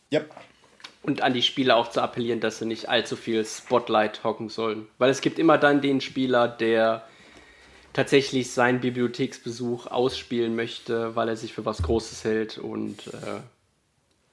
[0.09, 0.21] ja.
[1.07, 4.87] Und an die Spieler auch zu appellieren, dass sie nicht allzu viel Spotlight hocken sollen.
[4.97, 7.03] Weil es gibt immer dann den Spieler, der
[7.93, 13.39] tatsächlich seinen Bibliotheksbesuch ausspielen möchte, weil er sich für was Großes hält und äh,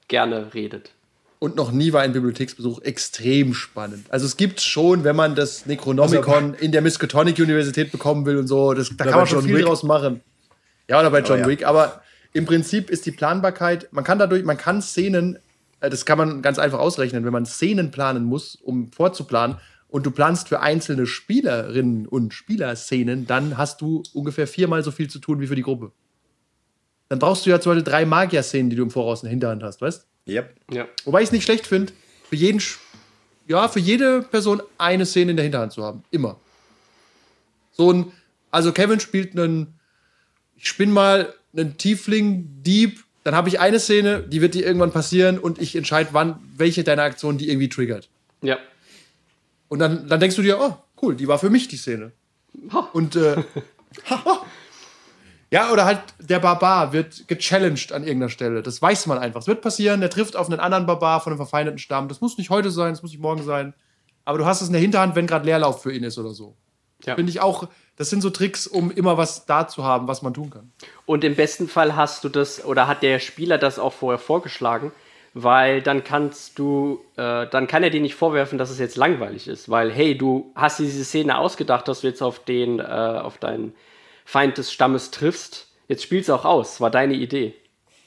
[0.09, 0.91] gerne redet.
[1.39, 4.07] Und noch nie war ein Bibliotheksbesuch extrem spannend.
[4.11, 8.49] Also es gibt schon, wenn man das Necronomicon in der Miskatonic Universität bekommen will und
[8.49, 9.67] so, das, da kann man schon John viel Wick.
[9.67, 10.23] draus machen.
[10.89, 11.47] Ja, oder bei John ja.
[11.47, 11.65] Wick.
[11.65, 12.03] Aber
[12.33, 15.39] im Prinzip ist die Planbarkeit, man kann dadurch, man kann Szenen,
[15.91, 19.57] das kann man ganz einfach ausrechnen, wenn man Szenen planen muss, um vorzuplanen,
[19.89, 25.09] und du planst für einzelne Spielerinnen und Spielerszenen, dann hast du ungefähr viermal so viel
[25.09, 25.93] zu tun wie für die Gruppe.
[27.09, 29.63] Dann brauchst du ja zum Beispiel drei Magier-Szenen, die du im Voraus in der Hinterhand
[29.63, 30.57] hast, weißt Yep.
[30.73, 30.89] Ja.
[31.05, 31.93] Wobei ich es nicht schlecht finde,
[32.29, 32.79] für jeden, Sch-
[33.47, 36.03] ja, für jede Person eine Szene in der Hinterhand zu haben.
[36.11, 36.41] Immer.
[37.71, 38.13] So ein,
[38.51, 39.75] also Kevin spielt einen,
[40.57, 45.39] ich spinn mal einen Tiefling-Dieb, dann habe ich eine Szene, die wird dir irgendwann passieren
[45.39, 48.11] und ich entscheide, wann, welche deiner Aktionen die irgendwie triggert.
[48.43, 48.59] Ja.
[49.69, 52.13] Und dann, dann denkst du dir, oh, cool, die war für mich die Szene.
[52.93, 53.43] Und äh,
[55.51, 58.63] ja, oder halt der Barbar wird gechallenged an irgendeiner Stelle.
[58.63, 59.41] Das weiß man einfach.
[59.41, 62.09] Es wird passieren, der trifft auf einen anderen Barbar von einem verfeindeten Stamm.
[62.09, 63.73] Das muss nicht heute sein, das muss nicht morgen sein.
[64.27, 66.57] Aber du hast es in der Hinterhand, wenn gerade Leerlauf für ihn ist oder so.
[67.07, 67.17] Ja.
[67.17, 70.35] Finde ich auch, das sind so Tricks, um immer was da zu haben, was man
[70.35, 70.73] tun kann.
[71.07, 74.93] Und im besten Fall hast du das oder hat der Spieler das auch vorher vorgeschlagen,
[75.33, 79.49] weil dann kannst du, äh, dann kann er dir nicht vorwerfen, dass es jetzt langweilig
[79.49, 83.39] ist, weil hey, du hast diese Szene ausgedacht, dass du jetzt auf den, äh, auf
[83.39, 83.75] deinen
[84.25, 85.69] Feind des Stammes triffst.
[85.89, 87.55] Jetzt spielst du auch aus, war deine Idee.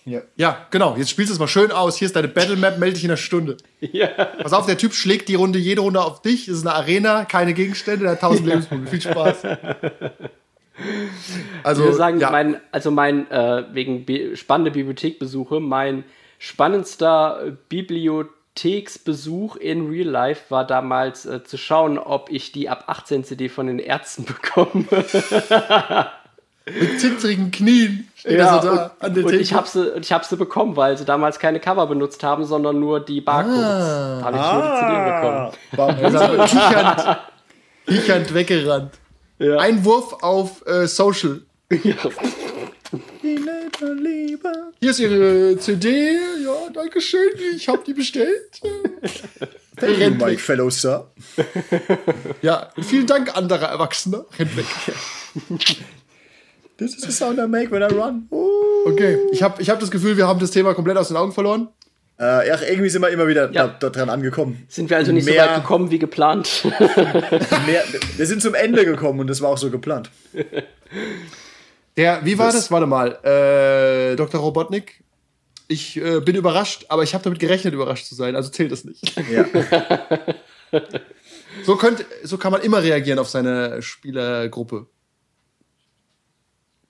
[0.07, 0.21] Ja.
[0.37, 0.95] Ja, genau.
[0.95, 1.97] Jetzt spielst du es mal schön aus.
[1.97, 3.57] Hier ist deine Battle Map, melde dich in einer Stunde.
[3.81, 4.07] Ja.
[4.07, 6.47] Pass auf, der Typ schlägt die Runde, jede Runde auf dich.
[6.47, 8.89] Es ist eine Arena, keine Gegenstände, der hat 1000 Lebenspunkte.
[8.89, 9.43] Viel Spaß.
[11.63, 12.29] Also, Ich würde sagen, ja.
[12.31, 16.05] mein, also mein, äh, wegen bi spannende Bibliothekbesuche, mein
[16.39, 23.23] spannendster Bibliotheksbesuch in Real Life war damals äh, zu schauen, ob ich die ab 18
[23.23, 24.85] CD von den Ärzten bekomme.
[26.79, 30.05] Mit zittrigen Knien steht er so da an der und, und ich habe sie, und
[30.05, 33.63] ich hab sie bekommen, weil sie damals keine Cover benutzt haben, sondern nur die Barcodes.
[33.63, 34.19] Ah.
[34.19, 35.53] Da habe ich nur die CD bekommen.
[36.01, 37.19] Er ist aber kichernd,
[37.87, 38.91] kichernd weggerannt.
[39.39, 41.41] Ein Wurf auf äh, Social.
[41.69, 41.95] Hier
[44.81, 46.13] ist Ihre CD.
[46.43, 47.29] Ja, danke schön.
[47.55, 48.61] Ich habe die bestellt.
[49.75, 50.39] Thank you, Mike.
[50.39, 51.11] Fellow, Sir.
[52.41, 54.25] Ja, vielen Dank, anderer Erwachsener.
[54.39, 54.65] Rennt weg.
[56.77, 58.27] This is the sound I make when I run.
[58.31, 58.89] Uh.
[58.89, 61.31] Okay, ich habe ich hab das Gefühl, wir haben das Thema komplett aus den Augen
[61.31, 61.69] verloren.
[62.19, 63.67] Äh, ja, irgendwie sind wir immer wieder Ja.
[63.67, 64.65] da, da dran angekommen.
[64.69, 66.63] Sind wir also nicht Mehr- so weit gekommen wie geplant?
[67.65, 67.83] Mehr,
[68.17, 70.09] wir sind zum Ende gekommen und das war auch so geplant.
[71.95, 72.71] Der, wie war Das- das?
[72.71, 73.17] Warte mal.
[73.23, 74.39] Äh, Dr.
[74.41, 75.03] Robotnik.
[75.67, 78.35] Ich äh, bin überrascht, aber ich habe damit gerechnet, überrascht zu sein.
[78.35, 79.13] Also zählt das nicht.
[79.31, 79.45] Ja.
[81.65, 84.85] So, könnt, so kann man immer reagieren auf seine Spielergruppe.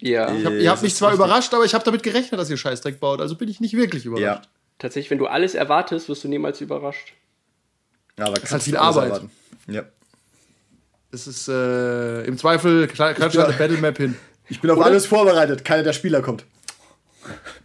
[0.02, 0.34] Ja.
[0.34, 1.26] Ich hab, Ja, ihr habt das mich zwar richtig.
[1.26, 3.22] überrascht, aber ich habe damit gerechnet, dass ihr Scheißdreck baut.
[3.22, 4.24] Also bin ich nicht wirklich überrascht.
[4.24, 4.42] ja.
[4.80, 7.14] Tatsächlich, wenn du alles erwartest, wirst du niemals überrascht.
[8.18, 9.06] Aber ist halt kannst viel Arbeit.
[9.06, 9.32] erwarten.
[9.68, 9.84] Ja.
[11.10, 14.16] Das ist äh, im Zweifel kla- klatscht eine Battle Map hin.
[14.50, 15.66] Ich bin auf alles vorbereitet.
[15.66, 16.46] Keiner der Spieler kommt.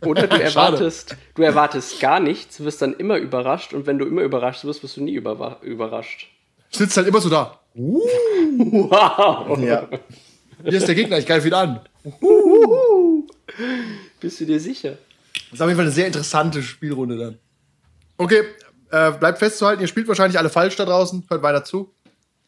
[0.01, 4.23] Oder du erwartest, du erwartest gar nichts, wirst dann immer überrascht und wenn du immer
[4.23, 6.29] überrascht wirst, wirst du nie überwa- überrascht.
[6.71, 7.61] Sitzt halt immer so da.
[7.75, 9.59] Wow!
[9.61, 9.89] Ja.
[10.65, 11.81] Hier ist der Gegner, ich greife ihn an.
[14.21, 14.97] Bist du dir sicher?
[15.51, 17.39] Das ist auf jeden Fall eine sehr interessante Spielrunde dann.
[18.19, 18.43] Okay,
[18.91, 21.25] äh, bleibt festzuhalten, ihr spielt wahrscheinlich alle falsch da draußen.
[21.29, 21.93] Hört weiter zu.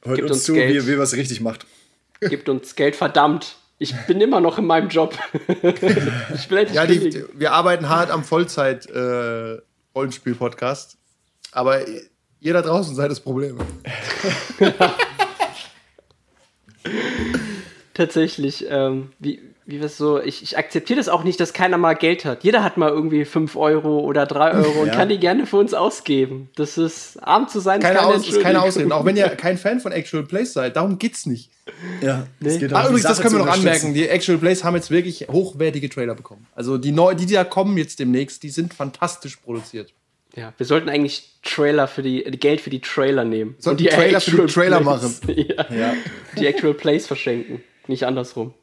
[0.02, 0.86] Hört Gibt uns, uns zu, Geld.
[0.86, 1.66] wie, wie was richtig macht.
[2.20, 3.56] Gebt uns Geld, verdammt.
[3.78, 5.16] Ich bin immer noch in meinem Job.
[5.62, 5.70] ich
[6.50, 7.28] endlich Ja, die, kündigen.
[7.34, 10.96] wir arbeiten hart am Vollzeit-Rollenspiel-Podcast.
[11.52, 11.80] aber
[12.40, 13.58] ihr da draußen seid das Problem.
[17.94, 21.94] Tatsächlich, ähm, wie, wie wir so, ich, ich akzeptiere das auch nicht, dass keiner mal
[21.94, 22.44] Geld hat.
[22.44, 24.94] Jeder hat mal irgendwie 5 Euro oder 3 Euro und Ja.
[24.94, 26.50] kann die gerne für uns ausgeben.
[26.56, 28.62] Das ist, arm zu sein, ist Keine, keine Aus, ist keine.
[28.62, 28.92] Ausreden.
[28.92, 31.50] Auch wenn ihr kein Fan von Actual Plays seid, darum geht's nicht.
[32.02, 33.94] Ja, es geht Ah, darum, die übrigens, das können wir noch anmerken.
[33.94, 36.46] Die Actual Plays haben jetzt wirklich hochwertige Trailer bekommen.
[36.54, 39.92] Also die, neu, die, die da kommen jetzt demnächst, die sind fantastisch produziert.
[40.36, 43.54] Ja, wir sollten eigentlich Trailer für die, Geld für die Trailer nehmen.
[43.60, 45.94] Sollten und Trailer für die Actual Trailer Plays, ja, Ja.
[46.36, 48.54] Die Actual Plays verschenken, nicht andersrum.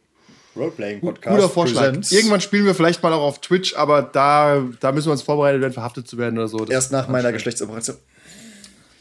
[0.55, 1.35] Roleplaying-Podcast.
[1.37, 1.81] Guter Vorschlag.
[1.83, 2.11] presents.
[2.11, 5.61] Irgendwann spielen wir vielleicht mal auch auf Twitch, aber da, da müssen wir uns vorbereiten
[5.61, 6.57] werden, verhaftet zu werden oder so.
[6.59, 7.97] Das, Erst nach meiner Geschlechtsoperation.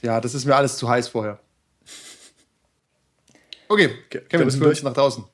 [0.02, 1.38] ja, das ist mir alles zu heiß vorher.
[3.68, 4.82] Okay, Okay, Kevin, wir bist du durch.
[4.82, 5.24] nach draußen.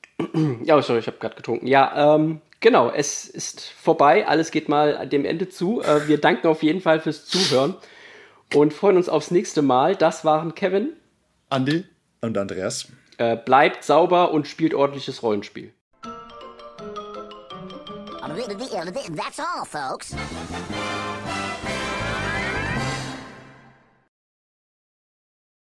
[0.63, 1.67] Ja, oh, sorry, ich habe gerade getrunken.
[1.67, 4.27] Ja, ähm, genau, es ist vorbei.
[4.27, 5.81] Alles geht mal dem Ende zu.
[5.81, 7.75] Äh, wir danken auf jeden Fall fürs Zuhören
[8.55, 9.95] und freuen uns aufs nächste Mal.
[9.95, 10.93] Das waren Kevin.
[11.49, 11.83] Andi?
[12.21, 12.87] Und Andreas.
[13.17, 15.73] Äh, bleibt sauber und spielt ordentliches Rollenspiel.
[19.15, 20.15] That's all, folks.